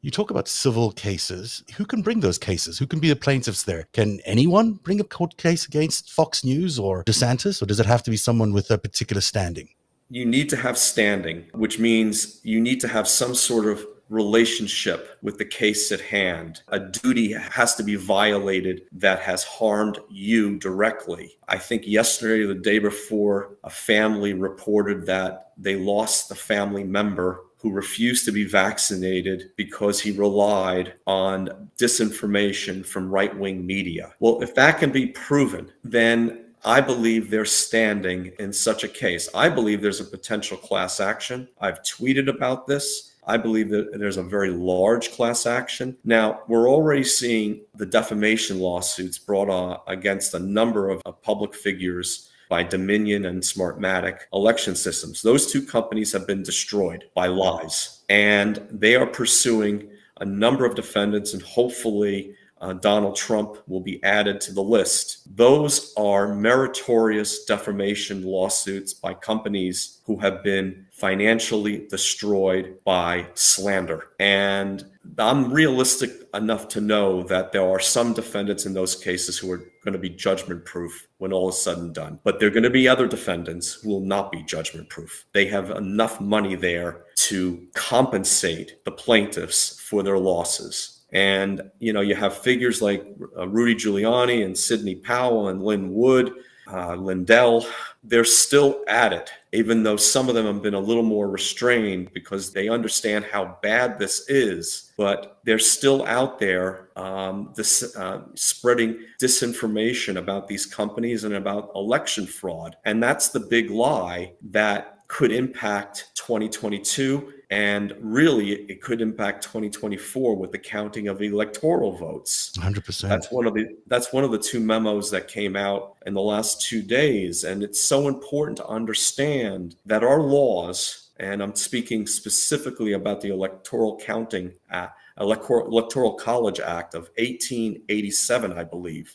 You 0.00 0.10
talk 0.10 0.30
about 0.30 0.48
civil 0.48 0.90
cases. 0.90 1.62
Who 1.76 1.84
can 1.84 2.02
bring 2.02 2.20
those 2.20 2.38
cases? 2.38 2.78
Who 2.78 2.86
can 2.86 2.98
be 2.98 3.08
the 3.08 3.16
plaintiffs 3.16 3.62
there? 3.64 3.86
Can 3.92 4.20
anyone 4.24 4.72
bring 4.84 5.00
a 5.00 5.04
court 5.04 5.36
case 5.36 5.66
against 5.66 6.10
Fox 6.10 6.44
News 6.44 6.78
or 6.78 7.04
DeSantis, 7.04 7.62
or 7.62 7.66
does 7.66 7.78
it 7.78 7.86
have 7.86 8.02
to 8.04 8.10
be 8.10 8.16
someone 8.16 8.52
with 8.52 8.70
a 8.70 8.78
particular 8.78 9.20
standing? 9.20 9.68
You 10.10 10.26
need 10.26 10.48
to 10.50 10.56
have 10.56 10.76
standing, 10.76 11.44
which 11.52 11.78
means 11.78 12.40
you 12.42 12.60
need 12.60 12.80
to 12.80 12.88
have 12.88 13.06
some 13.06 13.34
sort 13.34 13.66
of 13.66 13.86
relationship 14.12 15.18
with 15.22 15.38
the 15.38 15.44
case 15.44 15.90
at 15.90 16.00
hand. 16.00 16.62
A 16.68 16.78
duty 16.78 17.32
has 17.32 17.74
to 17.76 17.82
be 17.82 17.94
violated 17.96 18.82
that 18.92 19.20
has 19.20 19.42
harmed 19.42 19.98
you 20.10 20.58
directly. 20.58 21.38
I 21.48 21.56
think 21.56 21.86
yesterday 21.86 22.42
or 22.42 22.48
the 22.48 22.60
day 22.60 22.78
before, 22.78 23.56
a 23.64 23.70
family 23.70 24.34
reported 24.34 25.06
that 25.06 25.51
they 25.62 25.76
lost 25.76 26.28
the 26.28 26.34
family 26.34 26.84
member 26.84 27.44
who 27.58 27.70
refused 27.70 28.24
to 28.24 28.32
be 28.32 28.44
vaccinated 28.44 29.52
because 29.56 30.00
he 30.00 30.10
relied 30.10 30.94
on 31.06 31.70
disinformation 31.78 32.84
from 32.84 33.08
right 33.08 33.36
wing 33.38 33.64
media. 33.64 34.12
Well, 34.18 34.42
if 34.42 34.54
that 34.56 34.78
can 34.78 34.90
be 34.90 35.06
proven, 35.06 35.70
then 35.84 36.46
I 36.64 36.80
believe 36.80 37.30
they're 37.30 37.44
standing 37.44 38.32
in 38.40 38.52
such 38.52 38.82
a 38.82 38.88
case. 38.88 39.28
I 39.34 39.48
believe 39.48 39.80
there's 39.80 40.00
a 40.00 40.04
potential 40.04 40.56
class 40.56 40.98
action. 40.98 41.48
I've 41.60 41.82
tweeted 41.82 42.28
about 42.28 42.66
this. 42.66 43.12
I 43.24 43.36
believe 43.36 43.70
that 43.70 43.96
there's 43.96 44.16
a 44.16 44.22
very 44.24 44.50
large 44.50 45.12
class 45.12 45.46
action. 45.46 45.96
Now, 46.04 46.40
we're 46.48 46.68
already 46.68 47.04
seeing 47.04 47.60
the 47.76 47.86
defamation 47.86 48.58
lawsuits 48.58 49.18
brought 49.18 49.48
on 49.48 49.78
against 49.86 50.34
a 50.34 50.40
number 50.40 50.90
of, 50.90 51.00
of 51.06 51.22
public 51.22 51.54
figures 51.54 52.28
by 52.52 52.62
Dominion 52.62 53.24
and 53.24 53.42
Smartmatic 53.42 54.18
election 54.34 54.76
systems. 54.76 55.22
Those 55.22 55.50
two 55.50 55.64
companies 55.64 56.12
have 56.12 56.26
been 56.26 56.42
destroyed 56.42 57.04
by 57.14 57.26
lies, 57.28 58.04
and 58.10 58.60
they 58.70 58.94
are 58.94 59.06
pursuing 59.06 59.88
a 60.20 60.26
number 60.26 60.66
of 60.66 60.74
defendants, 60.74 61.32
and 61.32 61.42
hopefully 61.42 62.34
uh, 62.60 62.74
Donald 62.74 63.16
Trump 63.16 63.56
will 63.68 63.80
be 63.80 64.04
added 64.04 64.38
to 64.42 64.52
the 64.52 64.62
list. 64.62 65.34
Those 65.34 65.94
are 65.96 66.34
meritorious 66.34 67.46
defamation 67.46 68.22
lawsuits 68.22 68.92
by 68.92 69.14
companies 69.14 70.02
who 70.04 70.18
have 70.18 70.44
been 70.44 70.84
financially 70.92 71.86
destroyed 71.88 72.76
by 72.84 73.28
slander. 73.32 74.10
And 74.20 74.84
I'm 75.18 75.52
realistic 75.52 76.10
enough 76.34 76.68
to 76.68 76.80
know 76.80 77.22
that 77.24 77.52
there 77.52 77.68
are 77.68 77.80
some 77.80 78.12
defendants 78.12 78.66
in 78.66 78.72
those 78.72 78.94
cases 78.94 79.38
who 79.38 79.50
are 79.52 79.58
going 79.84 79.92
to 79.92 79.98
be 79.98 80.08
judgment 80.08 80.64
proof 80.64 81.08
when 81.18 81.32
all 81.32 81.48
is 81.48 81.60
said 81.60 81.78
and 81.78 81.94
done. 81.94 82.20
But 82.24 82.38
there 82.38 82.48
are 82.48 82.52
going 82.52 82.62
to 82.62 82.70
be 82.70 82.88
other 82.88 83.06
defendants 83.06 83.74
who 83.74 83.90
will 83.90 84.00
not 84.00 84.32
be 84.32 84.42
judgment 84.42 84.88
proof. 84.88 85.24
They 85.32 85.46
have 85.46 85.70
enough 85.70 86.20
money 86.20 86.54
there 86.54 87.04
to 87.16 87.66
compensate 87.74 88.84
the 88.84 88.92
plaintiffs 88.92 89.80
for 89.80 90.02
their 90.02 90.18
losses. 90.18 91.00
And, 91.12 91.70
you 91.78 91.92
know, 91.92 92.00
you 92.00 92.14
have 92.14 92.36
figures 92.36 92.80
like 92.80 93.06
uh, 93.36 93.46
Rudy 93.48 93.74
Giuliani 93.74 94.44
and 94.44 94.56
Sidney 94.56 94.94
Powell 94.94 95.48
and 95.48 95.62
Lin 95.62 95.92
Wood, 95.92 96.32
uh, 96.70 96.94
Lindell. 96.94 97.66
They're 98.04 98.24
still 98.24 98.82
at 98.88 99.12
it, 99.12 99.30
even 99.52 99.82
though 99.82 99.96
some 99.96 100.28
of 100.28 100.34
them 100.34 100.46
have 100.46 100.62
been 100.62 100.74
a 100.74 100.80
little 100.80 101.02
more 101.02 101.28
restrained 101.28 102.12
because 102.12 102.52
they 102.52 102.68
understand 102.68 103.24
how 103.24 103.58
bad 103.62 103.98
this 103.98 104.28
is. 104.28 104.92
But 104.96 105.38
they're 105.44 105.58
still 105.58 106.04
out 106.06 106.38
there 106.38 106.88
um, 106.96 107.52
this, 107.56 107.96
uh, 107.96 108.22
spreading 108.34 109.04
disinformation 109.20 110.16
about 110.16 110.48
these 110.48 110.66
companies 110.66 111.24
and 111.24 111.34
about 111.34 111.70
election 111.74 112.26
fraud. 112.26 112.76
And 112.84 113.02
that's 113.02 113.28
the 113.28 113.40
big 113.40 113.70
lie 113.70 114.32
that 114.50 114.98
could 115.08 115.30
impact 115.30 116.10
2022 116.14 117.34
and 117.52 117.94
really 118.00 118.52
it 118.52 118.80
could 118.80 119.02
impact 119.02 119.44
2024 119.44 120.34
with 120.36 120.52
the 120.52 120.58
counting 120.58 121.08
of 121.08 121.20
electoral 121.20 121.92
votes. 121.92 122.50
100% 122.56 123.06
that's 123.10 123.30
one 123.30 123.46
of 123.46 123.52
the 123.52 123.76
that's 123.88 124.10
one 124.10 124.24
of 124.24 124.30
the 124.30 124.38
two 124.38 124.58
memos 124.58 125.10
that 125.10 125.28
came 125.28 125.54
out 125.54 125.96
in 126.06 126.14
the 126.14 126.20
last 126.20 126.62
2 126.62 126.80
days. 126.80 127.44
And 127.44 127.62
it's 127.62 127.78
so 127.78 128.08
important 128.08 128.56
to 128.56 128.66
understand 128.66 129.76
that 129.84 130.02
our 130.02 130.22
laws 130.22 131.10
and 131.20 131.42
I'm 131.42 131.54
speaking 131.54 132.06
specifically 132.06 132.94
about 132.94 133.20
the 133.20 133.28
electoral 133.28 133.98
counting 133.98 134.54
act, 134.70 134.98
electoral 135.20 136.14
college 136.14 136.58
act 136.58 136.94
of 136.94 137.10
1887 137.18 138.52
I 138.54 138.64
believe. 138.64 139.14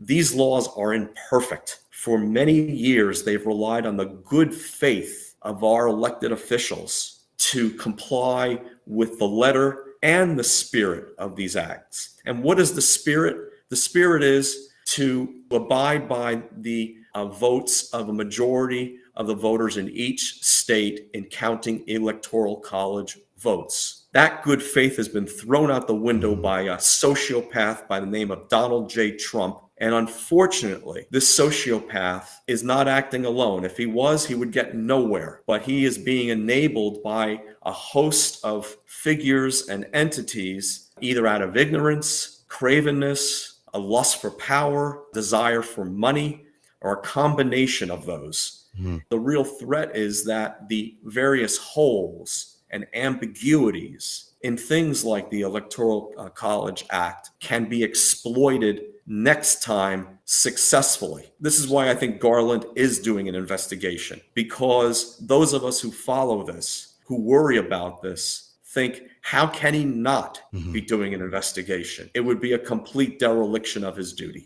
These 0.00 0.34
laws 0.34 0.68
are 0.76 0.94
imperfect. 0.94 1.78
For 1.92 2.18
many 2.18 2.60
years 2.72 3.22
they've 3.22 3.46
relied 3.46 3.86
on 3.86 3.96
the 3.96 4.06
good 4.06 4.52
faith 4.52 5.36
of 5.42 5.62
our 5.62 5.86
elected 5.86 6.32
officials 6.32 7.17
to 7.38 7.70
comply 7.72 8.60
with 8.86 9.18
the 9.18 9.26
letter 9.26 9.94
and 10.02 10.38
the 10.38 10.44
spirit 10.44 11.14
of 11.18 11.36
these 11.36 11.56
acts. 11.56 12.20
And 12.24 12.42
what 12.42 12.60
is 12.60 12.74
the 12.74 12.82
spirit? 12.82 13.50
The 13.68 13.76
spirit 13.76 14.22
is 14.22 14.70
to 14.86 15.42
abide 15.50 16.08
by 16.08 16.42
the 16.58 16.96
uh, 17.14 17.26
votes 17.26 17.90
of 17.90 18.08
a 18.08 18.12
majority 18.12 18.98
of 19.14 19.26
the 19.26 19.34
voters 19.34 19.76
in 19.76 19.88
each 19.90 20.42
state 20.42 21.10
in 21.14 21.24
counting 21.24 21.84
electoral 21.88 22.56
college 22.56 23.18
votes. 23.38 24.06
That 24.12 24.42
good 24.42 24.62
faith 24.62 24.96
has 24.96 25.08
been 25.08 25.26
thrown 25.26 25.70
out 25.70 25.86
the 25.86 25.94
window 25.94 26.34
by 26.34 26.62
a 26.62 26.76
sociopath 26.76 27.86
by 27.88 28.00
the 28.00 28.06
name 28.06 28.30
of 28.30 28.48
Donald 28.48 28.88
J. 28.88 29.16
Trump 29.16 29.60
and 29.80 29.94
unfortunately, 29.94 31.06
this 31.10 31.38
sociopath 31.38 32.28
is 32.46 32.64
not 32.64 32.88
acting 32.88 33.24
alone. 33.24 33.64
If 33.64 33.76
he 33.76 33.86
was, 33.86 34.26
he 34.26 34.34
would 34.34 34.52
get 34.52 34.74
nowhere. 34.74 35.42
But 35.46 35.62
he 35.62 35.84
is 35.84 35.96
being 35.96 36.28
enabled 36.30 37.02
by 37.02 37.40
a 37.62 37.72
host 37.72 38.44
of 38.44 38.76
figures 38.86 39.68
and 39.68 39.86
entities, 39.92 40.90
either 41.00 41.26
out 41.26 41.42
of 41.42 41.56
ignorance, 41.56 42.44
cravenness, 42.48 43.58
a 43.74 43.78
lust 43.78 44.20
for 44.20 44.32
power, 44.32 45.04
desire 45.12 45.62
for 45.62 45.84
money, 45.84 46.44
or 46.80 46.94
a 46.94 47.02
combination 47.02 47.90
of 47.90 48.04
those. 48.04 48.66
Mm-hmm. 48.78 48.98
The 49.10 49.18
real 49.18 49.44
threat 49.44 49.96
is 49.96 50.24
that 50.24 50.68
the 50.68 50.96
various 51.04 51.56
holes 51.56 52.56
and 52.70 52.86
ambiguities 52.94 54.32
in 54.42 54.56
things 54.56 55.04
like 55.04 55.30
the 55.30 55.42
Electoral 55.42 56.12
uh, 56.16 56.28
College 56.28 56.84
Act 56.90 57.30
can 57.40 57.68
be 57.68 57.82
exploited 57.82 58.82
next 59.08 59.62
time 59.62 60.18
successfully. 60.26 61.32
This 61.40 61.58
is 61.58 61.66
why 61.66 61.90
I 61.90 61.94
think 61.94 62.20
Garland 62.20 62.66
is 62.76 63.00
doing 63.00 63.28
an 63.28 63.34
investigation 63.34 64.20
because 64.34 65.16
those 65.18 65.54
of 65.54 65.64
us 65.64 65.80
who 65.80 65.90
follow 65.90 66.44
this, 66.44 66.96
who 67.06 67.20
worry 67.20 67.56
about 67.56 68.02
this, 68.02 68.52
think, 68.66 69.02
how 69.22 69.46
can 69.46 69.72
he 69.72 69.84
not 69.84 70.42
mm-hmm. 70.52 70.72
be 70.72 70.82
doing 70.82 71.14
an 71.14 71.22
investigation? 71.22 72.10
It 72.14 72.20
would 72.20 72.38
be 72.38 72.52
a 72.52 72.58
complete 72.58 73.18
dereliction 73.18 73.82
of 73.82 73.96
his 73.96 74.12
duty. 74.12 74.36